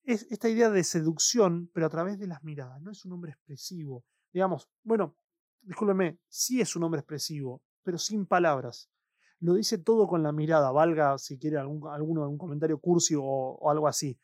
[0.05, 2.81] es esta idea de seducción, pero a través de las miradas.
[2.81, 4.05] No es un hombre expresivo.
[4.33, 5.17] Digamos, bueno,
[5.63, 8.91] discúlpeme, sí es un hombre expresivo, pero sin palabras.
[9.41, 13.89] Lo dice todo con la mirada, valga si quiere algún, alguno comentario cursi o, algo
[13.89, 14.19] así.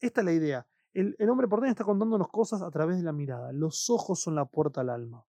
[0.00, 0.66] Esta es la idea.
[0.92, 3.52] El, hombre porteño está contándonos cosas a través de la mirada.
[3.52, 5.24] Los ojos son la puerta al alma.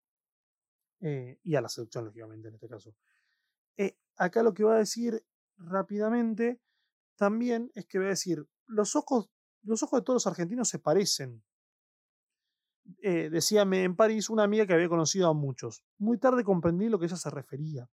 [1.00, 2.94] Eh, y a la seducción, lógicamente, en este caso.
[3.78, 5.24] Eh, acá lo que va a decir
[5.56, 6.60] rápidamente
[7.16, 9.30] también es que va a decir, los ojos
[9.62, 11.42] los ojos de todos los argentinos se parecen.
[13.02, 15.84] Eh, decíame en París una amiga que había conocido a muchos.
[15.98, 17.88] Muy tarde comprendí lo que ella se refería.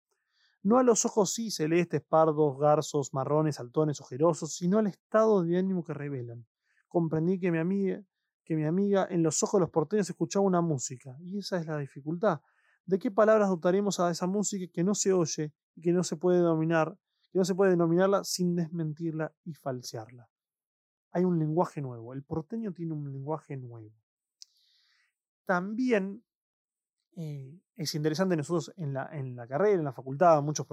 [0.62, 5.58] No a los ojos sí celestes, pardos, garzos, marrones, saltones, ojerosos, sino al estado de
[5.58, 6.46] ánimo que revelan.
[6.88, 8.02] Comprendí que mi amiga,
[8.46, 11.66] que mi amiga en los ojos de los porteños escuchaba una música, y esa es
[11.66, 12.40] la dificultad.
[12.86, 16.18] ¿De qué palabras dotaremos a esa música que no se oye y que no se
[16.18, 16.98] puede dominar,
[17.32, 20.30] que no se puede denominarla sin desmentirla y falsearla?
[21.14, 22.14] hay un lenguaje nuevo.
[22.14, 23.92] El porteño tiene un lenguaje nuevo.
[25.46, 26.24] También
[27.16, 30.66] eh, es interesante nosotros en la, en la carrera, en la facultad, muchos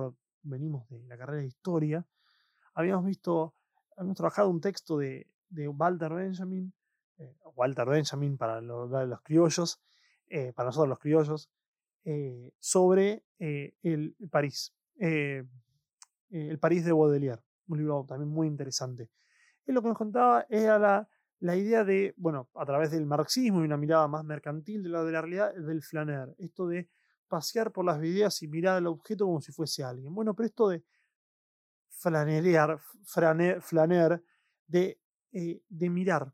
[0.43, 2.07] venimos de la carrera de historia,
[2.73, 3.55] habíamos visto,
[3.97, 6.73] habíamos trabajado un texto de, Walter Benjamin,
[7.19, 9.83] eh, Walter Benjamin para los, criollos,
[10.29, 11.51] eh, para nosotros los criollos,
[12.59, 19.11] sobre el París, el París de Baudelaire, un libro también muy interesante
[19.73, 21.09] lo que nos contaba era
[21.41, 25.05] la, idea de, bueno, a través del marxismo y una mirada más mercantil de la,
[25.05, 26.89] de la realidad, del flaner, esto de
[27.29, 30.15] pasear por las videas y mirar al objeto como si fuese alguien.
[30.15, 30.85] Bueno, pero esto de
[31.91, 34.23] flanerear, flaner,
[34.67, 35.01] de,
[35.33, 36.33] eh, de mirar,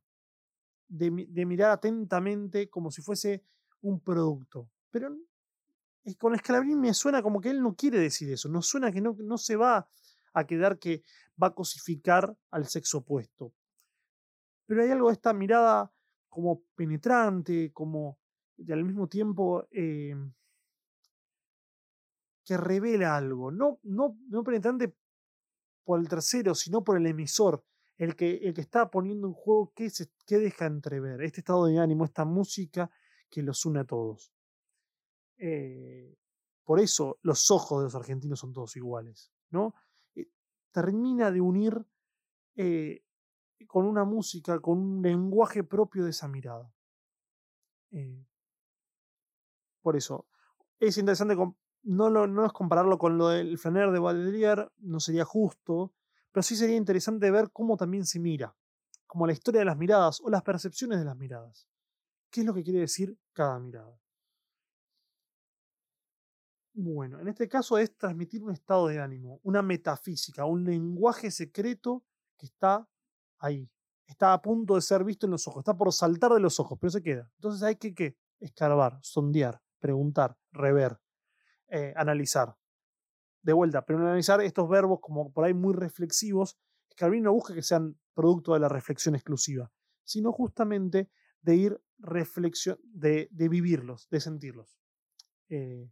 [0.89, 3.45] de, de, mirar atentamente como si fuese
[3.83, 4.71] un producto.
[4.91, 5.15] Pero
[6.15, 9.17] con Scalabrini me suena como que él no quiere decir eso, no suena que no,
[9.19, 9.89] no se va
[10.33, 11.03] a quedar que
[11.43, 13.53] va a cosificar al sexo opuesto.
[14.67, 15.93] Pero hay algo de esta mirada
[16.29, 18.19] como penetrante, como
[18.59, 20.33] y al mismo tiempo em,
[22.45, 24.95] que revela algo, no, no, no penetrante
[25.85, 27.65] por el tercero, sino por el emisor,
[27.99, 31.67] el que, el que está poniendo en juego qué, se, qué deja entrever, este estado
[31.67, 32.91] de ánimo, esta música
[33.31, 34.33] que los une a todos.
[35.39, 36.17] Eh,
[36.65, 39.75] por eso los ojos de los argentinos son todos iguales, ¿no?
[40.77, 41.87] termina de unir
[42.55, 43.03] eh,
[43.67, 46.71] con una música, con un lenguaje propio de esa mirada.
[47.93, 48.27] Eh,
[49.81, 50.27] por eso,
[50.79, 51.35] es interesante,
[51.85, 55.95] no, no es compararlo con lo del flaner de Baudelaire, no sería justo,
[56.31, 58.55] pero sí sería interesante ver cómo también se mira,
[59.07, 61.67] como la historia de las miradas o las percepciones de las miradas.
[62.29, 63.99] ¿Qué es lo que quiere decir cada mirada?
[66.79, 72.05] Bueno, en este caso es transmitir un estado de ánimo, una metafísica, un lenguaje secreto
[72.37, 72.87] que está
[73.39, 73.71] ahí.
[74.05, 76.77] Está a punto de ser visto en los ojos, está por saltar de los ojos,
[76.79, 77.31] pero se queda.
[77.37, 78.19] Entonces hay que ¿qué?
[78.41, 81.01] escarbar, sondear, preguntar, rever,
[81.69, 82.55] eh, analizar.
[83.41, 86.59] De vuelta, pero analizar estos verbos como por ahí muy reflexivos,
[86.93, 89.73] Scalabrini no busca que sean producto de la reflexión exclusiva,
[90.05, 91.09] sino justamente
[91.41, 94.77] de ir reflexión, de, vivirlos, de sentirlos.
[95.49, 95.91] Eh,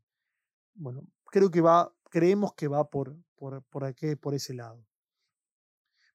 [0.75, 4.85] bueno, creo que va, creemos que va por, por, por, aquí, por ese lado.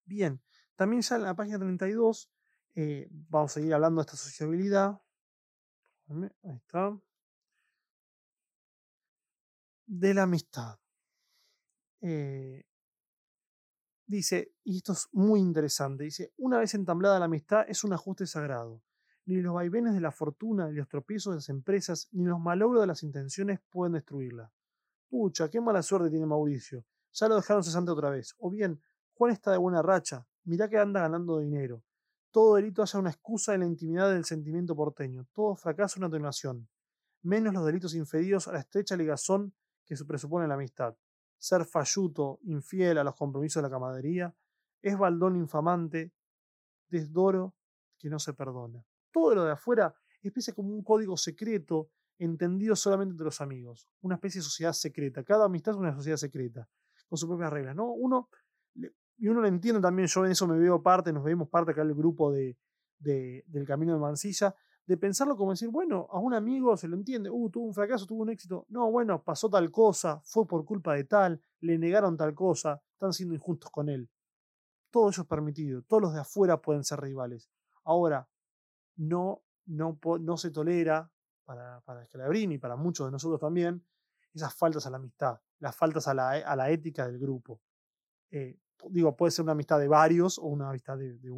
[0.05, 0.41] Bien,
[0.75, 2.31] también ya en la página 32
[2.75, 5.01] eh, vamos a seguir hablando de esta sociabilidad.
[6.43, 6.97] Ahí está.
[9.85, 10.79] De la amistad.
[12.01, 12.63] Eh,
[14.05, 18.25] dice, y esto es muy interesante, dice, una vez entablada la amistad es un ajuste
[18.25, 18.81] sagrado.
[19.29, 22.81] Ni los vaivenes de la fortuna, ni los tropiezos de las empresas, ni los malogros
[22.81, 24.51] de las intenciones pueden destruirla.
[25.07, 26.83] Pucha, qué mala suerte tiene Mauricio.
[27.13, 28.33] Ya lo dejaron cesante otra vez.
[28.39, 28.81] O bien,
[29.13, 30.25] Juan está de buena racha.
[30.45, 31.83] Mirá que anda ganando dinero.
[32.31, 35.27] Todo delito haya una excusa en la intimidad del sentimiento porteño.
[35.31, 36.67] Todo fracaso una atenuación.
[37.21, 39.53] Menos los delitos inferidos a la estrecha ligazón
[39.85, 40.95] que se presupone la amistad.
[41.37, 44.33] Ser falluto, infiel a los compromisos de la camaradería,
[44.81, 46.11] es baldón infamante,
[46.89, 47.53] desdoro
[47.99, 48.83] que no se perdona.
[49.11, 54.15] Todo lo de afuera especie como un código secreto entendido solamente entre los amigos, una
[54.15, 55.23] especie de sociedad secreta.
[55.23, 56.67] Cada amistad es una sociedad secreta,
[57.07, 57.91] con sus propias reglas, ¿no?
[57.91, 58.29] Uno,
[58.75, 61.83] y uno lo entiende también, yo en eso me veo parte, nos vemos parte acá
[61.83, 62.57] del grupo de,
[62.99, 64.53] del Camino de Mansilla,
[64.85, 68.05] de pensarlo como decir, bueno, a un amigo se lo entiende, uh, tuvo un fracaso,
[68.05, 72.17] tuvo un éxito, no, bueno, pasó tal cosa, fue por culpa de tal, le negaron
[72.17, 74.09] tal cosa, están siendo injustos con él.
[74.89, 77.49] Todo eso es permitido, todos los de afuera pueden ser rivales.
[77.83, 78.27] Ahora,
[78.99, 81.11] no, no, no se tolera
[81.45, 83.85] para, para Scalabrini y para muchos de nosotros también,
[84.33, 87.61] esas faltas a la amistad, las faltas a la, a la ética del grupo.
[88.29, 88.59] Eh,
[88.89, 91.31] digo, puede ser una amistad de varios o una amistad de, de,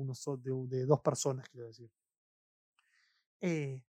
[0.67, 1.89] de, dos personas, quiero decir.
[3.39, 3.83] Eh,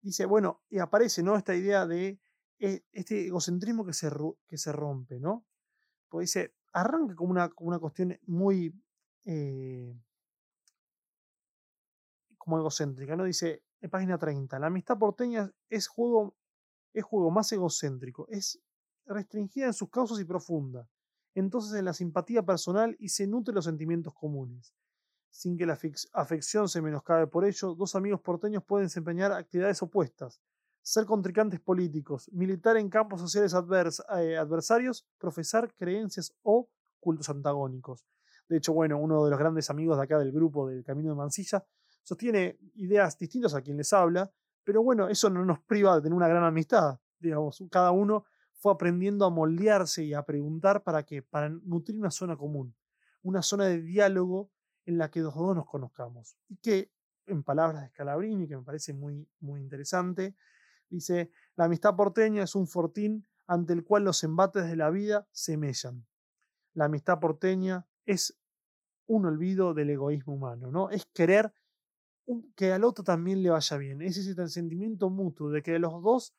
[0.00, 1.36] dice, bueno, y aparece ¿no?
[1.36, 2.20] esta idea de
[2.58, 4.10] eh, este egocentrismo que se,
[4.46, 5.44] que se rompe, ¿no?
[6.08, 8.72] Pues dice, arranca como una, como una cuestión muy
[12.46, 13.24] como egocéntrica, ¿no?
[13.24, 16.36] Dice, en página 30, la amistad porteña es juego,
[16.92, 18.60] es juego más egocéntrico, es
[19.04, 20.88] restringida en sus causas y profunda,
[21.34, 24.72] entonces en la simpatía personal y se nutre los sentimientos comunes.
[25.28, 25.76] Sin que la
[26.12, 30.40] afección se menoscabe por ello, dos amigos porteños pueden desempeñar actividades opuestas,
[30.82, 36.68] ser contrincantes políticos, militar en campos sociales eh, adversarios, profesar creencias o
[37.00, 38.06] cultos antagónicos.
[38.48, 41.16] De hecho, bueno, uno de los grandes amigos de acá del grupo del Camino de
[41.16, 41.66] Mansilla
[42.06, 44.30] sostiene ideas distintas a quien les habla,
[44.62, 47.00] pero bueno, eso no nos priva de tener una gran amistad.
[47.18, 52.12] Digamos, cada uno fue aprendiendo a moldearse y a preguntar para qué, para nutrir una
[52.12, 52.76] zona común,
[53.22, 54.52] una zona de diálogo
[54.84, 56.36] en la que los dos nos conozcamos.
[56.48, 56.92] Y que,
[57.26, 60.36] en palabras de Scalabrini, que me parece muy, muy interesante,
[60.88, 65.26] dice, la amistad porteña es un fortín ante el cual los embates de la vida
[65.32, 66.06] se mellan.
[66.72, 68.38] La amistad porteña es
[69.06, 70.90] un olvido del egoísmo humano, ¿no?
[70.90, 71.52] Es querer
[72.54, 74.02] que al otro también le vaya bien.
[74.02, 76.34] Es ese sentimiento mutuo de que los dos,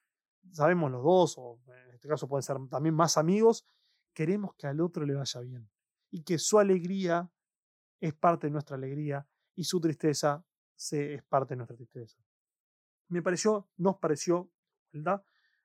[0.52, 3.66] sabemos los dos, o en este caso pueden ser también más amigos,
[4.14, 5.70] queremos que al otro le vaya bien.
[6.12, 7.30] Y que su alegría
[8.00, 10.46] es parte de nuestra alegría y su tristeza
[10.92, 12.18] es parte de nuestra tristeza.
[13.10, 14.52] Me pareció, nos pareció,
[14.92, 15.24] ¿verdad?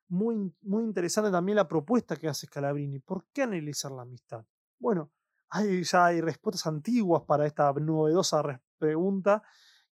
[0.08, 2.98] Muy, muy interesante también la propuesta que hace Scalabrini.
[3.00, 4.44] ¿Por qué analizar la amistad?
[4.78, 5.10] Bueno,
[5.48, 8.42] hay, ya hay respuestas antiguas para esta novedosa
[8.78, 9.42] pregunta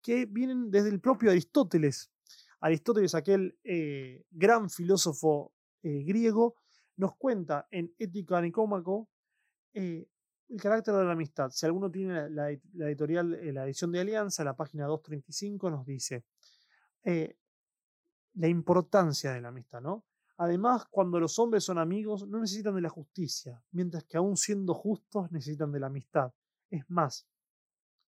[0.01, 2.11] que vienen desde el propio Aristóteles.
[2.61, 6.55] Aristóteles, aquel eh, gran filósofo eh, griego,
[6.97, 9.09] nos cuenta en Ética Nicómaco
[9.73, 10.07] eh,
[10.49, 11.49] el carácter de la amistad.
[11.51, 16.25] Si alguno tiene la, editorial, la edición de Alianza, la página 235 nos dice
[18.33, 20.05] la importancia de la amistad, ¿no?
[20.37, 24.73] Además, cuando los hombres son amigos, no necesitan de la justicia, mientras que aún siendo
[24.73, 26.31] justos necesitan de la amistad.
[26.69, 27.27] Es más,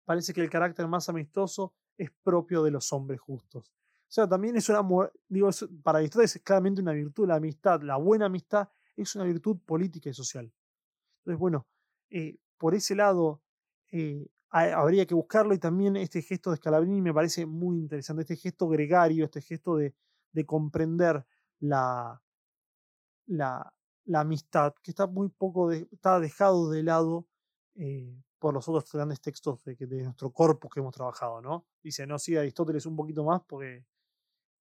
[0.08, 3.68] parece que el carácter más amistoso es propio de los hombres justos.
[3.68, 4.80] O sea, también es una,
[5.28, 5.50] digo,
[5.82, 10.08] para Aristóteles es claramente una virtud, la amistad, la buena amistad es una virtud política
[10.08, 10.50] y social.
[11.18, 11.66] Entonces, bueno,
[12.08, 13.42] eh, por ese lado
[13.92, 18.36] eh, habría que buscarlo y también este gesto de Scalabrini me parece muy interesante, este
[18.36, 19.94] gesto gregario, este gesto de,
[20.46, 21.22] comprender
[21.60, 22.22] la,
[23.26, 23.74] la,
[24.14, 27.26] amistad, que está muy poco, está dejado de lado
[27.74, 31.66] eh, por los otros grandes textos de, nuestro corpus que hemos trabajado, ¿no?
[31.83, 33.85] Dice, no, sí, Aristóteles un poquito más porque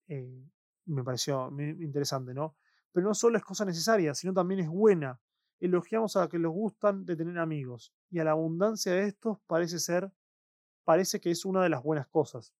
[0.08, 0.50] eh,
[0.86, 2.56] me pareció interesante, ¿no?
[2.92, 5.20] Pero no solo es cosa necesaria, sino también es buena.
[5.60, 9.40] Elogiamos a los que les gustan de tener amigos, y a la abundancia de estos
[9.48, 10.12] parece ser,
[10.84, 12.54] parece que es una de las buenas cosas.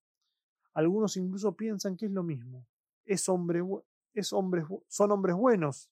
[0.74, 2.68] Algunos incluso piensan que es lo mismo.
[3.06, 3.64] Es hombre,
[4.14, 5.90] es hombres, son hombres buenos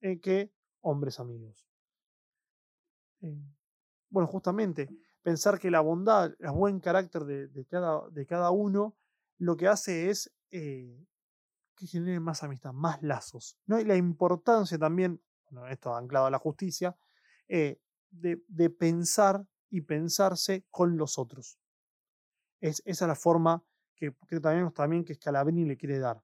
[0.00, 1.66] eh, que hombres amigos.
[3.20, 3.38] Eh,
[4.10, 4.88] bueno, justamente,
[5.22, 8.96] pensar que la bondad, el buen carácter de, cada, de cada, uno,
[9.38, 11.06] lo que hace es eh,
[11.76, 13.56] que genere más amistad, más lazos.
[13.66, 13.80] ¿no?
[13.80, 15.22] Y la importancia también,
[15.70, 16.96] esto anclado a la justicia,
[17.48, 17.80] eh,
[18.10, 21.58] de, pensar y pensarse con los otros.
[22.60, 26.22] Es, esa es la forma que, que también, también que Scalabrini le quiere dar.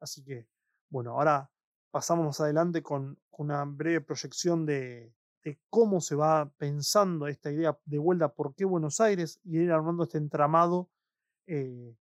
[0.00, 0.46] Así que,
[0.90, 1.50] bueno, ahora
[1.90, 5.14] pasamos adelante con una breve proyección de,
[5.44, 9.70] de cómo se va pensando esta idea de vuelta, por qué Buenos Aires, y ir
[9.70, 10.88] armando este entramado
[11.46, 11.94] eh,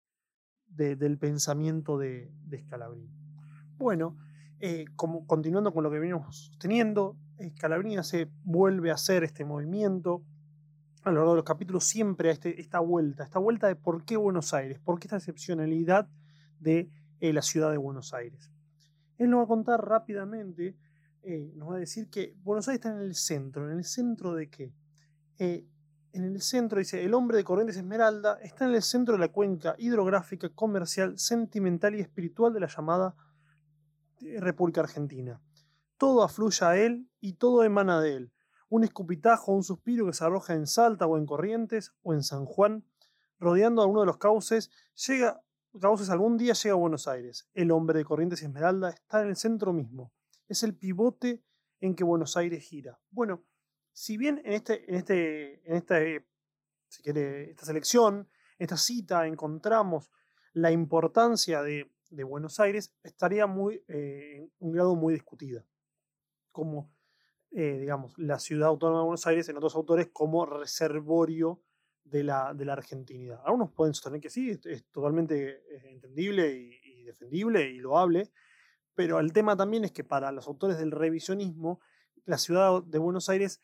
[0.68, 2.66] del pensamiento de, de.
[3.78, 4.18] Bueno,
[4.60, 7.18] eh, como, continuando con lo que venimos sosteniendo,
[7.58, 10.24] Scalabrini se vuelve a hacer este movimiento
[11.04, 14.06] a lo largo de los capítulos siempre a este, esta vuelta, esta vuelta de por
[14.06, 16.08] qué Buenos Aires, por qué esta excepcionalidad
[16.60, 16.90] de
[17.20, 18.52] eh, la ciudad de Buenos Aires.
[19.18, 20.78] Él nos va a contar rápidamente
[21.24, 23.70] eh, nos va a decir que Buenos Aires está en el centro.
[23.72, 24.74] ¿En el centro de qué?
[25.40, 25.66] Eh,
[26.12, 29.30] en el centro, dice, el hombre de Corrientes Esmeralda está en el centro de la
[29.30, 33.16] cuenca hidrográfica, comercial, sentimental y espiritual de la llamada
[34.22, 35.42] eh, República Argentina.
[35.98, 38.32] Todo afluye a él y todo emana de él.
[38.70, 42.46] Un escupitajo, un suspiro que se arroja en Salta o en Corrientes o en San
[42.46, 42.84] Juan,
[43.40, 44.70] rodeando a uno de los cauces,
[45.08, 45.42] llega,
[45.80, 47.48] cauces algún día llega a Buenos Aires.
[47.54, 50.12] El hombre de Corrientes y Esmeralda está en el centro mismo.
[50.48, 51.44] Es el pivote
[51.80, 53.00] en que Buenos Aires gira.
[53.12, 53.44] Bueno,
[53.92, 56.00] si bien en, este, en, este, en esta,
[56.88, 60.12] si quiere, esta selección, esta cita, encontramos
[60.54, 61.90] la importancia de,
[62.26, 65.66] Buenos Aires, estaría muy, eh, en un grado muy discutida.
[66.52, 66.94] Como,
[67.50, 71.64] eh, digamos, la ciudad autónoma de Buenos Aires en otros autores como reservorio
[72.04, 73.42] de la, de la argentinidad.
[73.44, 78.32] Algunos pueden sostener que sí, es, totalmente eh, entendible y, y defendible y loable,
[78.96, 81.80] pero el tema también es que para los autores del revisionismo,
[82.26, 83.62] la ciudad de Buenos Aires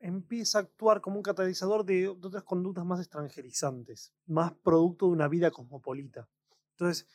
[0.00, 5.28] empieza a actuar como un catalizador de, otras conductas más extranjerizantes, más producto de una
[5.28, 6.28] vida cosmopolita.
[6.72, 7.06] Entonces,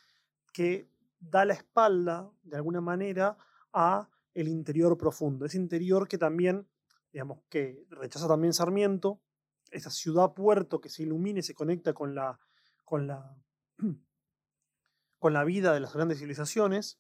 [0.53, 0.87] que
[1.19, 3.37] da la espalda, de alguna manera,
[3.73, 5.45] a el interior profundo.
[5.45, 6.67] Ese interior que también,
[7.11, 9.19] digamos, que rechaza también Sarmiento,
[9.71, 12.39] esa ciudad-puerto que se ilumina y se conecta con la,
[12.83, 13.35] con la,
[15.19, 16.99] con la vida de las grandes civilizaciones,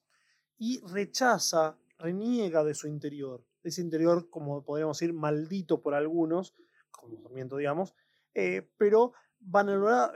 [0.57, 6.55] y rechaza, reniega de su interior, ese interior, como podríamos decir, maldito por algunos,
[6.91, 7.95] como Sarmiento, digamos,
[8.33, 9.13] eh, pero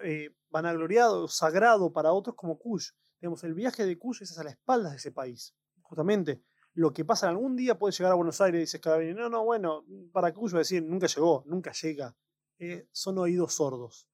[0.03, 2.91] eh, vanagloriado, sagrado para otros como Kush.
[3.19, 5.55] Digamos, el viaje de Kush es a las espaldas de ese país.
[5.81, 9.29] Justamente, lo que pasa algún día puede llegar a Buenos Aires y dice Scalabrini, no,
[9.29, 12.15] no, bueno, para a decir, nunca llegó, nunca llega.
[12.59, 14.07] Eh, son oídos sordos.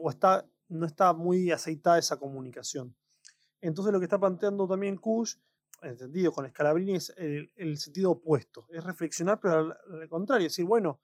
[0.00, 2.96] o está, no está muy aceitada esa comunicación.
[3.60, 5.36] Entonces lo que está planteando también Kush,
[5.82, 8.66] entendido con Scalabrini, es el, sentido opuesto.
[8.70, 11.00] Es reflexionar, pero al, contrario, decir, bueno,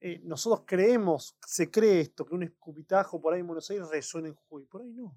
[0.00, 4.28] eh, nosotros creemos, se cree esto, que un escupitajo por ahí en Buenos Aires resuena
[4.28, 4.64] en Jujuy.
[4.66, 5.16] Por ahí no.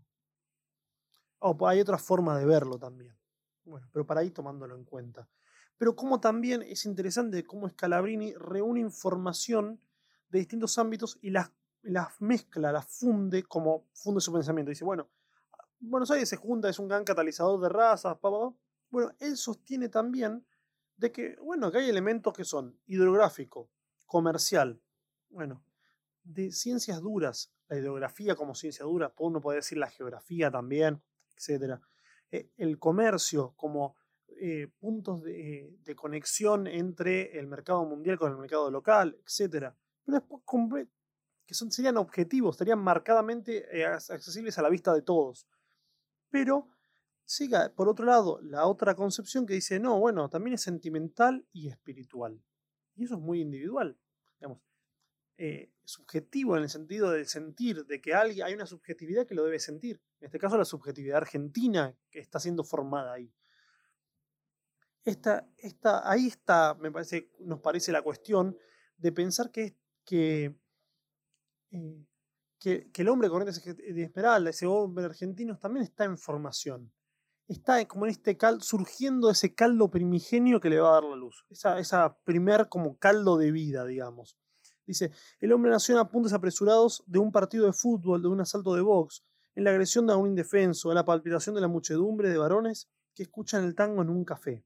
[1.39, 3.15] Oh, hay otra forma de verlo también.
[3.63, 5.27] Bueno, pero para ahí tomándolo en cuenta.
[5.77, 9.79] Pero como también es interesante cómo Scalabrini reúne información
[10.29, 11.51] de distintos ámbitos y las,
[11.81, 14.69] las mezcla, las funde como funde su pensamiento.
[14.69, 15.09] Dice, bueno,
[15.83, 18.29] Buenos Aires se junta, es un gran catalizador de razas, pa,
[18.91, 20.45] Bueno, él sostiene también
[20.95, 23.71] de que, bueno, hay elementos que son hidrográfico,
[24.05, 24.79] comercial,
[25.29, 25.63] bueno,
[26.23, 31.01] de ciencias duras, la hidrografía como ciencia dura, uno puede decir la geografía también,
[31.35, 31.79] etc.
[32.29, 33.95] Eh, el comercio como
[34.39, 39.73] eh, puntos de, conexión entre el mercado mundial con el mercado local, etc.
[40.05, 40.25] Pero
[41.45, 45.47] que son, serían objetivos, estarían marcadamente eh, accesibles a la vista de todos.
[46.31, 46.69] Pero
[47.25, 51.67] siga, por otro lado, la otra concepción que dice, no, bueno, también es sentimental y
[51.67, 52.41] espiritual.
[52.95, 53.97] Y eso es muy individual,
[54.39, 54.61] digamos.
[55.37, 59.43] Eh, subjetivo en el sentido de sentir, de que alguien, hay una subjetividad que lo
[59.43, 60.01] debe sentir.
[60.19, 63.33] En este caso, la subjetividad argentina que está siendo formada ahí.
[65.03, 68.55] Esta, esta, ahí está, me parece, nos parece la cuestión
[68.97, 69.75] de pensar que,
[70.05, 70.55] que
[71.71, 72.05] eh,
[72.61, 76.93] que, el hombre corriente de Esmeralda, ese hombre argentino, también está en formación.
[77.47, 81.15] Está como en este caldo, surgiendo ese caldo primigenio que le va a dar la
[81.15, 81.43] luz.
[81.49, 84.37] Esa, esa primer como caldo de vida, digamos.
[84.85, 88.75] Dice, el hombre nació en apuntes apresurados de un partido de fútbol, de un asalto
[88.75, 89.23] de box,
[89.55, 93.23] en la agresión de un indefenso, en la palpitación de la muchedumbre de varones que
[93.23, 94.63] escuchan el tango en un café,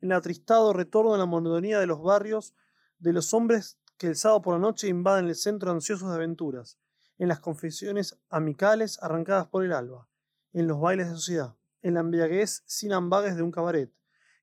[0.00, 2.54] en el atristado retorno de la monotonía de los barrios,
[2.98, 6.78] de los hombres que el sábado por la noche invaden el centro ansiosos de aventuras,
[7.20, 10.08] en las confesiones amicales arrancadas por el alba,
[10.54, 13.92] en los bailes de sociedad, en la embriaguez sin ambagues de un cabaret,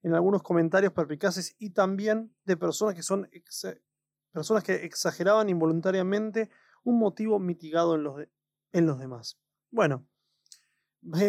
[0.04, 3.28] en algunos comentarios perpicaces y también de personas que son
[4.32, 6.52] personas que exageraban involuntariamente
[6.84, 8.28] un motivo mitigado en los,
[8.72, 9.40] en los demás.
[9.72, 10.08] Bueno,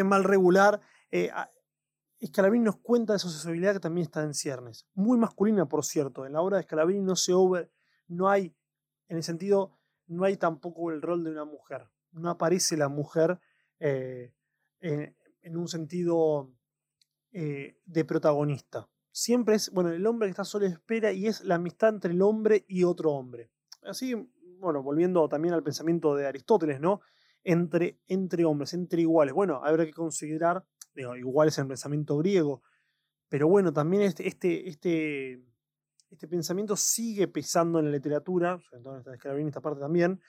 [0.05, 0.83] mal regular.
[1.11, 1.31] Eh,
[2.61, 4.87] nos cuenta de su sociabilidad que también está en ciernes.
[4.93, 6.27] Muy masculina, por cierto.
[6.27, 7.73] En la obra de Scalabrini no se over,
[8.07, 8.55] no hay,
[9.09, 9.78] en el sentido
[10.09, 11.87] no hay tampoco el rol de una mujer.
[12.13, 13.39] No aparece la mujer
[13.79, 14.33] eh,
[14.81, 16.53] en, un sentido
[17.33, 18.89] eh, de protagonista.
[19.13, 22.23] Siempre es, bueno, el hombre que está solo espera y es la amistad entre el
[22.23, 23.51] hombre y otro hombre.
[23.83, 24.15] Así,
[24.59, 27.01] bueno, volviendo también al pensamiento de Aristóteles, ¿no?
[27.45, 29.35] Entre, entre hombres, entre iguales.
[29.35, 32.63] Bueno, habrá que considerar, digo, iguales en el pensamiento griego,
[33.29, 35.45] pero bueno, también este, este, este
[36.11, 40.21] este pensamiento sigue pesando en la literatura, entonces en esta parte también,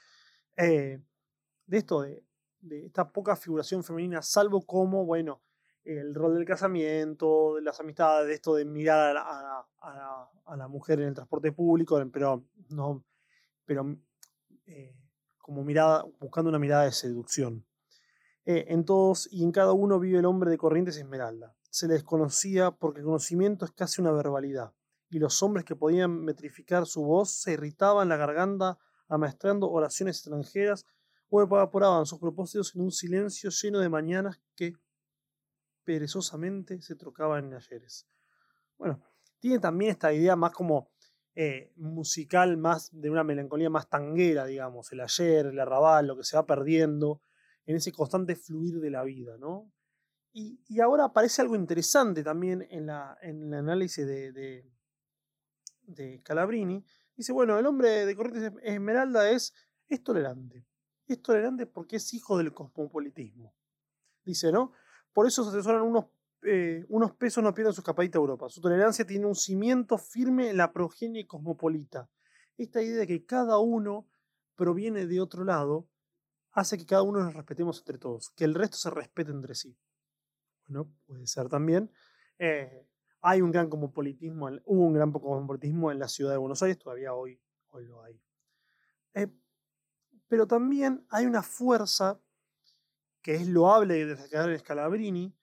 [0.57, 1.01] eh,
[1.65, 2.23] de esto, de,
[2.85, 5.41] esta poca figuración femenina, salvo como, bueno,
[5.85, 9.65] el rol del casamiento, de las amistades, de esto de mirar a
[10.55, 13.03] la, mujer en el transporte público, pero no,
[13.65, 13.97] pero
[14.65, 14.95] eh,
[15.37, 17.65] como mirada, buscando una mirada de seducción.
[18.45, 21.55] Eh, en todos y en cada uno vive el hombre de Corrientes Esmeralda.
[21.69, 24.73] Se le desconocía porque el conocimiento es casi una verbalidad,
[25.09, 30.85] y los hombres que podían metrificar su voz se irritaban la garganta amaestrando oraciones extranjeras
[31.29, 34.73] o evaporaban sus propósitos en un silencio lleno de mañanas que
[35.83, 38.07] perezosamente se trocaban en ayeres.
[38.77, 39.01] Bueno,
[39.39, 40.91] tiene también esta idea más como
[41.35, 46.23] eh, musical, más de una melancolía más tanguera, digamos, el ayer, el arrabal, lo que
[46.23, 47.21] se va perdiendo
[47.65, 49.71] en ese constante fluir de la vida, ¿no?
[50.31, 54.69] Y, ahora aparece algo interesante también en, la, en el análisis de,
[55.89, 56.83] de Calabrini.
[57.15, 59.53] Dice, bueno, el hombre de Corrientes Esmeralda es,
[60.03, 60.65] tolerante.
[61.07, 63.53] Es tolerante porque es hijo del cosmopolitismo.
[64.23, 64.73] Dice, ¿no?
[65.11, 66.05] Por eso se asesoran unos,
[66.43, 68.49] eh, unos pesos no pierden su escapadita a Europa.
[68.49, 72.09] Su tolerancia tiene un cimiento firme en la progenie cosmopolita.
[72.57, 74.07] Esta idea de que cada uno
[74.55, 75.89] proviene de otro lado
[76.51, 79.77] hace que cada uno nos respetemos entre todos, que el resto se respete entre sí.
[80.67, 81.91] Bueno, puede ser también.
[82.37, 82.88] Eh,
[83.21, 87.13] hay un gran cosmopolitismo, hubo un gran cosmopolitismo en la ciudad de Buenos Aires, todavía
[87.13, 87.39] hoy,
[87.69, 88.21] hoy lo hay.
[89.13, 89.27] Eh,
[90.27, 92.19] pero también hay una fuerza
[93.21, 95.35] que es loable de en Scalabrini,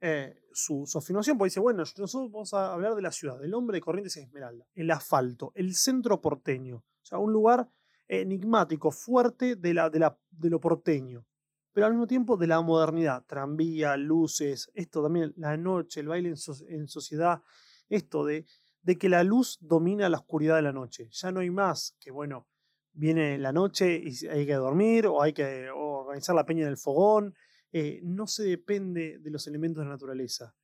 [0.00, 3.54] eh, su, su, afirmación, porque dice, bueno, nosotros vamos a hablar de la ciudad, del
[3.54, 7.68] hombre de Corrientes y Esmeralda, el asfalto, el centro porteño, o sea, un lugar
[8.06, 11.26] enigmático, fuerte de lo porteño,
[11.74, 16.30] pero al mismo tiempo de la modernidad, tranvía, luces, esto también, la noche, el baile
[16.68, 17.42] en, sociedad,
[17.90, 18.46] esto de,
[18.80, 22.10] de que la luz domina la oscuridad de la noche, ya no hay más que,
[22.10, 22.48] bueno,
[22.92, 26.78] viene la noche y hay que dormir o hay que organizar la peña en el
[26.78, 27.34] fogón,
[27.72, 30.54] eh, no se depende de los elementos de la naturaleza.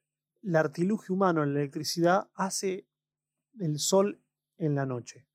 [0.43, 2.87] El artilugio humano la electricidad hace
[3.59, 4.23] el sol
[4.57, 5.27] en la noche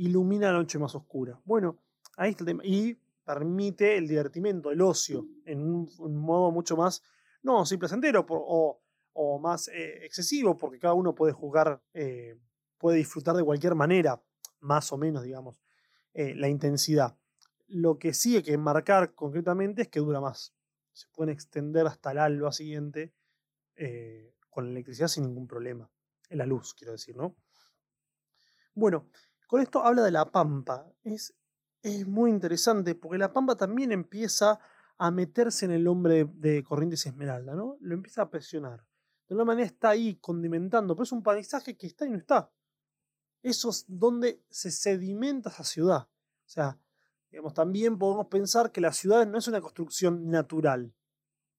[0.00, 1.38] ilumina la noche más oscura.
[1.44, 1.78] Bueno,
[2.16, 2.64] ahí está el tema.
[2.64, 2.98] Y
[3.30, 7.00] permite el divertimento, el ocio, en un, modo mucho más,
[7.42, 8.82] no, sí, placentero o,
[9.40, 12.36] más eh, excesivo, porque cada uno puede jugar, eh,
[12.76, 14.20] puede disfrutar de cualquier manera,
[14.58, 15.62] más o menos, digamos,
[16.12, 17.16] eh, la intensidad.
[17.68, 20.52] Lo que sí hay que marcar concretamente es que dura más.
[20.92, 23.14] Se pueden extender hasta el alba siguiente
[24.50, 25.88] con la electricidad sin ningún problema.
[26.28, 27.36] En la luz, quiero decir, ¿no?
[28.74, 29.08] Bueno,
[29.46, 30.92] con esto habla de la pampa.
[31.02, 31.34] Es,
[31.82, 34.58] es muy interesante porque la pampa también empieza
[34.98, 37.78] a meterse en el hombre de, Corrientes Esmeralda, ¿no?
[37.80, 38.84] Lo empieza a presionar.
[39.26, 42.50] De alguna manera está ahí condimentando, pero es un paisaje que está y no está.
[43.42, 46.02] Eso es donde se sedimenta esa ciudad.
[46.02, 46.78] O sea,
[47.30, 50.92] digamos, también podemos pensar que la ciudad no es una construcción natural.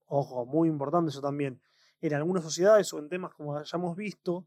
[0.05, 1.61] Ojo, muy importante eso también.
[2.01, 4.45] En algunas sociedades o en temas como hayamos visto,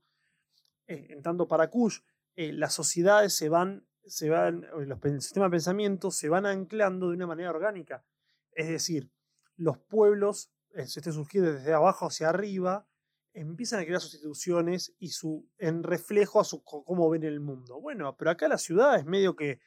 [0.86, 2.00] eh, en tanto para Kush,
[2.36, 7.16] eh, las sociedades se van, se van, los sistemas de pensamiento se van anclando de
[7.16, 8.04] una manera orgánica.
[8.52, 9.10] Es decir,
[9.56, 12.86] los pueblos, eh, este surgiendo desde abajo hacia arriba,
[13.32, 17.80] empiezan a crear sustituciones y su, en reflejo a su, cómo ven el mundo.
[17.80, 19.60] Bueno, pero acá la ciudad es medio que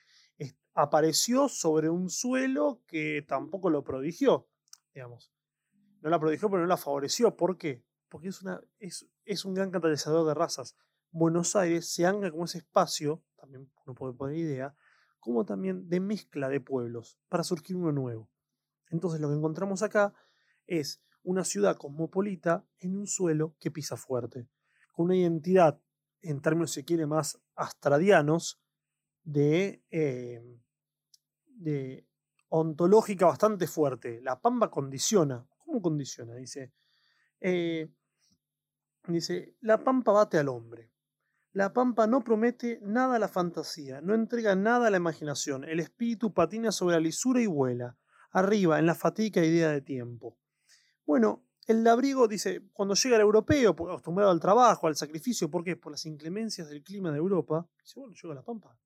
[0.77, 4.47] apareció sobre un suelo que tampoco lo prodigió,
[4.93, 5.33] digamos.
[6.01, 7.35] No la prodigió, pero no la favoreció.
[7.35, 7.83] ¿Por qué?
[8.07, 10.77] Porque es, una, es, es un gran catalizador de razas.
[11.11, 14.75] Buenos Aires se ancla como ese espacio, también uno puede poner idea,
[15.19, 18.29] como también de mezcla de pueblos para surgir uno nuevo.
[18.89, 20.13] Entonces lo que encontramos acá
[20.65, 24.47] es una ciudad cosmopolita en un suelo que pisa fuerte,
[24.91, 25.81] con una identidad,
[26.21, 28.61] en términos, si quiere, más astradianos,
[29.23, 30.41] de, eh,
[31.47, 32.07] de
[32.49, 34.21] ontológica bastante fuerte.
[34.21, 35.45] La Pampa condiciona.
[35.57, 36.33] ¿Cómo condiciona?
[36.35, 36.71] Dice,
[37.41, 37.89] eh,
[39.07, 40.91] dice, la Pampa bate al hombre.
[41.53, 45.63] La pampa no promete nada a la fantasía, no entrega nada a la imaginación.
[45.63, 47.97] El espíritu patina sobre la lisura y vuela,
[48.31, 50.37] arriba, en la fatiga idea de tiempo.
[51.05, 55.75] Bueno, el labriego dice, cuando llega el europeo, acostumbrado al trabajo, al sacrificio, ¿por qué?
[55.75, 58.77] Por las inclemencias del clima de Europa, dice, bueno, llega la pampa.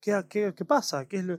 [0.00, 1.06] ¿Qué, pasa?
[1.06, 1.38] ¿Qué es lo,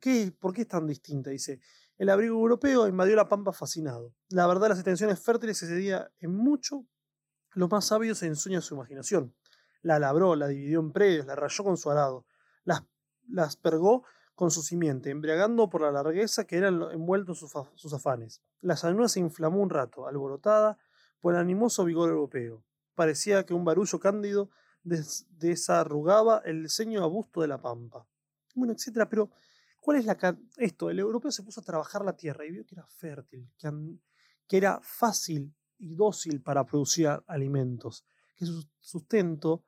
[0.00, 1.30] qué, ¿Por qué es tan distinta?
[1.30, 1.60] Dice,
[1.96, 4.14] el abrigo europeo invadió la pampa fascinado.
[4.30, 6.84] La verdad, las extensiones fértiles excedía en mucho
[7.52, 9.32] los más sabios en sueños de su imaginación
[9.84, 12.26] la labró, la dividió en predios, la rayó con su arado,
[12.64, 12.82] las,
[13.28, 14.04] las pergó
[14.34, 18.42] con su simiente, embriagando por la largueza que eran envueltos sus, sus afanes.
[18.60, 20.78] La salud se inflamó un rato, alborotada
[21.20, 22.64] por el animoso vigor europeo.
[22.94, 24.50] Parecía que un barullo cándido
[24.82, 28.06] desarrugaba el ceño abusto de la pampa.
[28.54, 29.30] Bueno, etcétera, pero
[29.80, 30.16] ¿cuál es la
[30.56, 30.88] esto?
[30.88, 33.70] El europeo se puso a trabajar la tierra y vio que era fértil, que,
[34.48, 38.04] que era fácil y dócil para producir alimentos,
[38.34, 39.64] que su sustento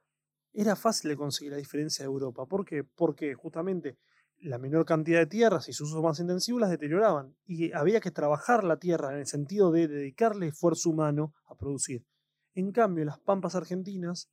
[0.57, 2.47] era fácil de conseguir a diferencia de Europa.
[2.47, 2.83] ¿Por qué?
[2.83, 3.99] Porque justamente
[4.39, 7.37] la menor cantidad de tierras y sus usos más intensivos las deterioraban.
[7.45, 12.07] Y había que trabajar la tierra en el sentido de dedicarle esfuerzo humano a producir.
[12.55, 14.31] En cambio, en las pampas argentinas,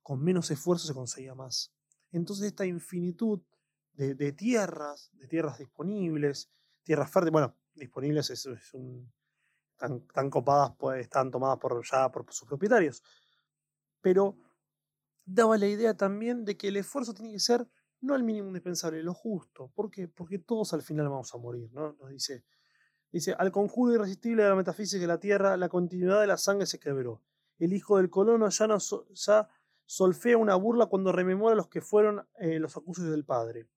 [0.00, 1.72] con menos esfuerzo se conseguía más.
[2.12, 3.40] Entonces esta infinitud
[3.94, 6.50] de, tierras, de tierras disponibles,
[6.84, 9.12] tierras fértiles, bueno, disponibles es, un,
[9.76, 13.02] tan, copadas, pues, están tomadas por, ya por sus propietarios.
[14.00, 14.36] Pero
[15.24, 17.66] daba la idea también de que el esfuerzo tiene que ser
[18.00, 19.70] no el mínimo indispensable, lo justo.
[19.74, 20.08] ¿Por qué?
[20.08, 21.94] Porque todos al final vamos a morir, ¿no?
[21.94, 22.44] Nos dice,
[23.10, 26.66] dice, al conjuro irresistible de la metafísica de la Tierra, la continuidad de la sangre
[26.66, 27.22] se quebró.
[27.58, 28.78] El hijo del colono ya, no,
[29.86, 33.68] solfea una burla cuando rememora los que fueron eh, los acusos del padre.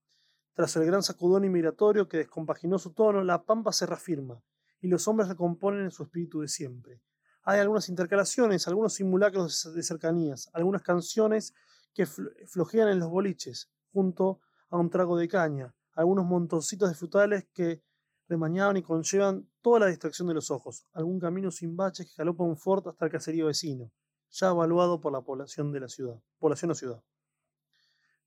[0.54, 4.41] Tras el gran sacudón inmigratorio que descompaginó su tono, la pampa se reafirma
[4.82, 7.02] y los hombres recomponen en su espíritu de siempre.
[7.50, 11.54] Hay algunas intercalaciones, algunos simulacros de cercanías, algunas canciones
[11.93, 17.48] que flojean en los boliches, junto a un trago de caña, algunos montoncitos de frutales
[17.54, 17.82] que
[18.28, 22.43] remañaban y conllevan toda la distracción de los ojos, algún camino sin baches que galopa
[22.43, 23.93] un fort hasta el caserío vecino,
[24.30, 27.02] ya evaluado por la población de la ciudad, población o ciudad.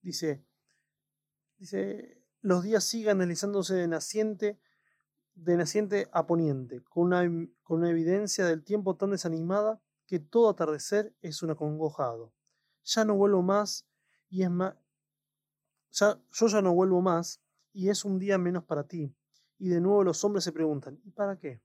[0.00, 0.42] Dice,
[1.58, 4.58] dice, los días sigan deslizándose de naciente,
[5.42, 7.22] de naciente a poniente, con una,
[7.62, 12.34] con una evidencia del tiempo tan desanimada que todo atardecer es un acongojado.
[12.84, 13.86] Ya no vuelvo más
[14.28, 14.74] y es más,
[15.90, 17.40] yo ya no vuelvo más
[17.72, 19.14] y es un día menos para ti.
[19.58, 21.62] Y de nuevo los hombres se preguntan, ¿y para qué?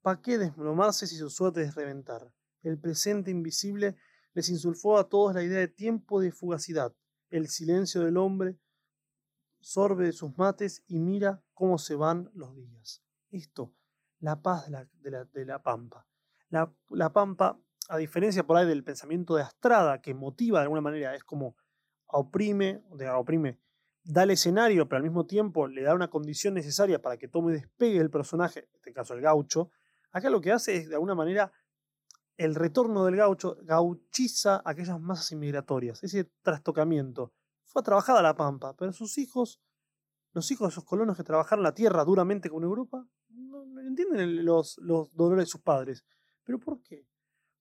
[0.00, 2.32] ¿Para qué deslomarse si su suerte es reventar?
[2.62, 3.96] El presente invisible
[4.32, 6.94] les insulfó a todos la idea de tiempo de fugacidad.
[7.28, 8.58] El silencio del hombre
[9.60, 13.02] sorbe de sus mates y mira cómo se van los días.
[13.32, 13.74] Esto,
[14.20, 14.70] la paz de
[15.10, 16.06] la, de la, pampa.
[16.50, 20.80] La, la, pampa, a diferencia por ahí del pensamiento de Astrada, que motiva de alguna
[20.80, 21.56] manera, es como
[22.06, 23.58] oprime, oprime,
[24.04, 27.52] da el escenario, pero al mismo tiempo le da una condición necesaria para que tome
[27.52, 29.72] despegue el personaje, en este caso el gaucho,
[30.12, 31.50] acá lo que hace es de alguna manera
[32.36, 37.32] el retorno del gaucho gauchiza aquellas masas inmigratorias, ese trastocamiento.
[37.64, 39.60] Fue trabajada la pampa, pero sus hijos,
[40.32, 44.78] los hijos de esos colonos que trabajaron la tierra duramente con Europa, no, entienden los,
[44.78, 46.04] los dolores de sus padres.
[46.44, 47.06] ¿Pero por qué?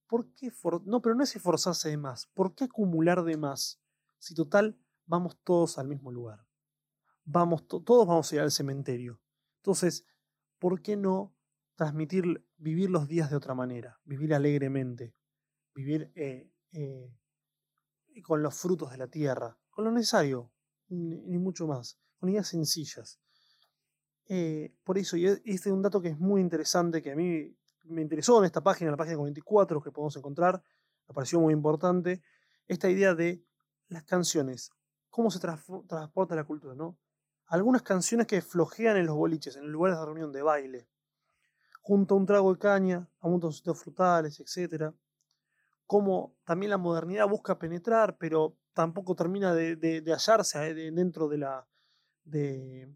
[0.08, 0.52] ¿Por qué?
[0.86, 2.28] no, pero no es esforzarse de más.
[2.34, 3.82] ¿Por qué acumular de más?
[4.20, 6.46] Si total, vamos todos al mismo lugar.
[7.26, 9.20] Vamos todos vamos a ir al cementerio.
[9.58, 10.06] Entonces,
[10.60, 11.36] ¿por qué no
[11.76, 14.00] transmitir, vivir los días de otra manera?
[14.06, 15.14] Vivir alegremente,
[15.76, 17.14] vivir eh, eh,
[18.24, 20.52] con los frutos de la tierra, con lo necesario,
[20.88, 23.20] ni, mucho más, ideas sencillas.
[24.30, 27.56] Eh, por eso, y este es un dato que es muy interesante, que a mí
[27.86, 30.62] me interesó en esta página, la página 44 que podemos encontrar,
[31.08, 32.22] me pareció muy importante,
[32.68, 33.42] esta idea de
[33.88, 34.72] las canciones,
[35.10, 36.98] cómo se transporta la cultura, ¿no?
[37.46, 40.90] Algunas canciones que flojean en los boliches, en lugares de reunión, de baile,
[41.82, 44.94] junto a un trago de caña, a montoncitos frutales, etc.
[45.86, 51.66] Como también la modernidad busca penetrar, pero tampoco termina de, hallarse eh, dentro de la,
[52.28, 52.94] de,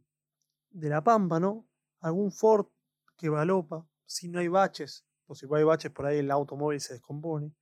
[0.69, 1.67] de la pampa, ¿no?
[1.99, 2.67] Algún Ford
[3.17, 6.93] que balopa, si no hay baches, o si hay baches por ahí el automóvil se
[6.93, 7.53] descompone.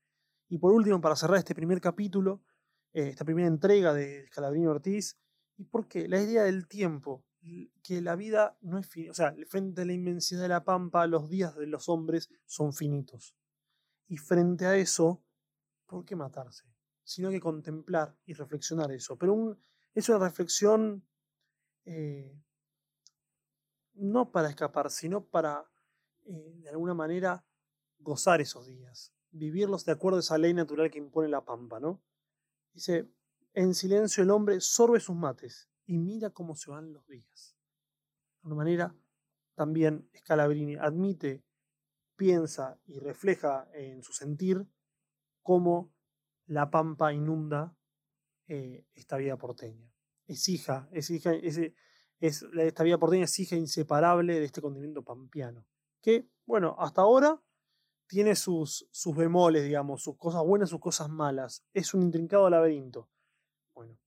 [0.48, 2.42] Y por último, para cerrar este primer capítulo,
[2.94, 5.20] eh, esta primera entrega de Scalabrini Ortiz.
[5.58, 6.08] ¿Y por qué?
[6.08, 7.26] La idea del tiempo,
[7.84, 11.06] que la vida no es finita, o sea, frente a la inmensidad de la pampa,
[11.06, 13.36] los días de los hombres son finitos.
[14.08, 15.24] Y frente a eso,
[15.86, 16.66] ¿por qué matarse?
[17.04, 19.18] Sino que contemplar y reflexionar eso.
[19.18, 19.58] Pero
[19.94, 21.06] es una reflexión
[21.92, 22.40] eh,
[23.96, 25.66] no para escapar, sino para,
[26.28, 27.44] eh, de alguna manera,
[27.98, 32.00] gozar esos días, vivirlos de acuerdo a esa ley natural que impone la pampa, ¿no?
[32.74, 33.12] Dice,
[33.54, 37.58] en silencio el hombre sorbe sus mates y mira cómo se van los días.
[37.58, 38.96] De alguna manera,
[39.56, 41.44] también Scalabrini admite,
[42.16, 44.68] piensa y refleja en su sentir
[45.42, 45.92] cómo
[46.46, 47.76] la pampa inunda
[48.48, 49.92] eh, esta vida porteña.
[50.30, 51.60] Es hija, es hija, es,
[52.20, 55.66] esta vida porteña es hija inseparable de este continente pampeano.
[56.04, 57.42] Que, bueno, hasta ahora
[58.06, 61.66] tiene sus, sus bemoles, digamos, sus cosas buenas, sus cosas malas.
[61.74, 63.10] Es un intrincado laberinto.
[63.74, 63.98] Bueno,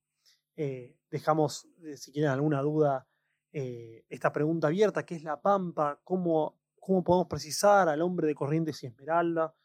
[0.55, 3.09] eh, dejamos, eh, si quieren alguna duda,
[3.53, 6.01] eh, esta pregunta abierta, ¿qué es la Pampa?
[6.05, 9.57] ¿Cómo, cómo podemos precisar al hombre de Corrientes y Esmeralda?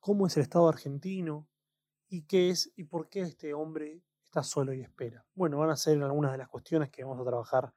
[0.00, 1.48] ¿Cómo es el Estado argentino?
[2.10, 4.02] ¿Y qué es y por qué este hombre
[4.32, 5.26] está solo y espera.
[5.34, 7.74] Bueno, van a ser algunas de las cuestiones que vamos a trabajar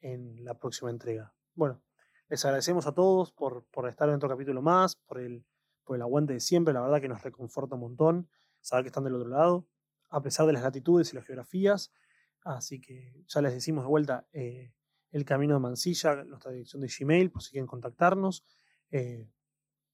[0.00, 1.32] en la próxima entrega.
[1.54, 1.82] Bueno,
[2.28, 5.46] les agradecemos a todos por, por estar en otro capítulo más, por el,
[5.84, 8.28] por el aguante de siempre, la verdad que nos reconforta un montón
[8.60, 9.66] saber que están del otro lado,
[10.10, 11.94] a pesar de las latitudes y las geografías.
[12.42, 14.74] Así que ya les decimos de vuelta eh,
[15.12, 18.44] el camino de Mansilla, nuestra dirección de Gmail, por si quieren contactarnos.
[18.90, 19.30] Eh,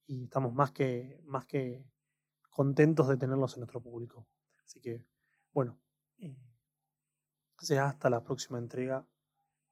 [0.09, 1.87] y estamos más que, más que
[2.51, 4.27] contentos de tenerlos en nuestro público.
[4.65, 5.07] Así que,
[5.53, 5.79] bueno,
[6.23, 6.35] eh,
[7.61, 9.07] y será hasta la próxima entrega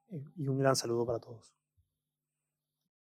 [0.09, 1.55] eh, y un gran saludo para todos.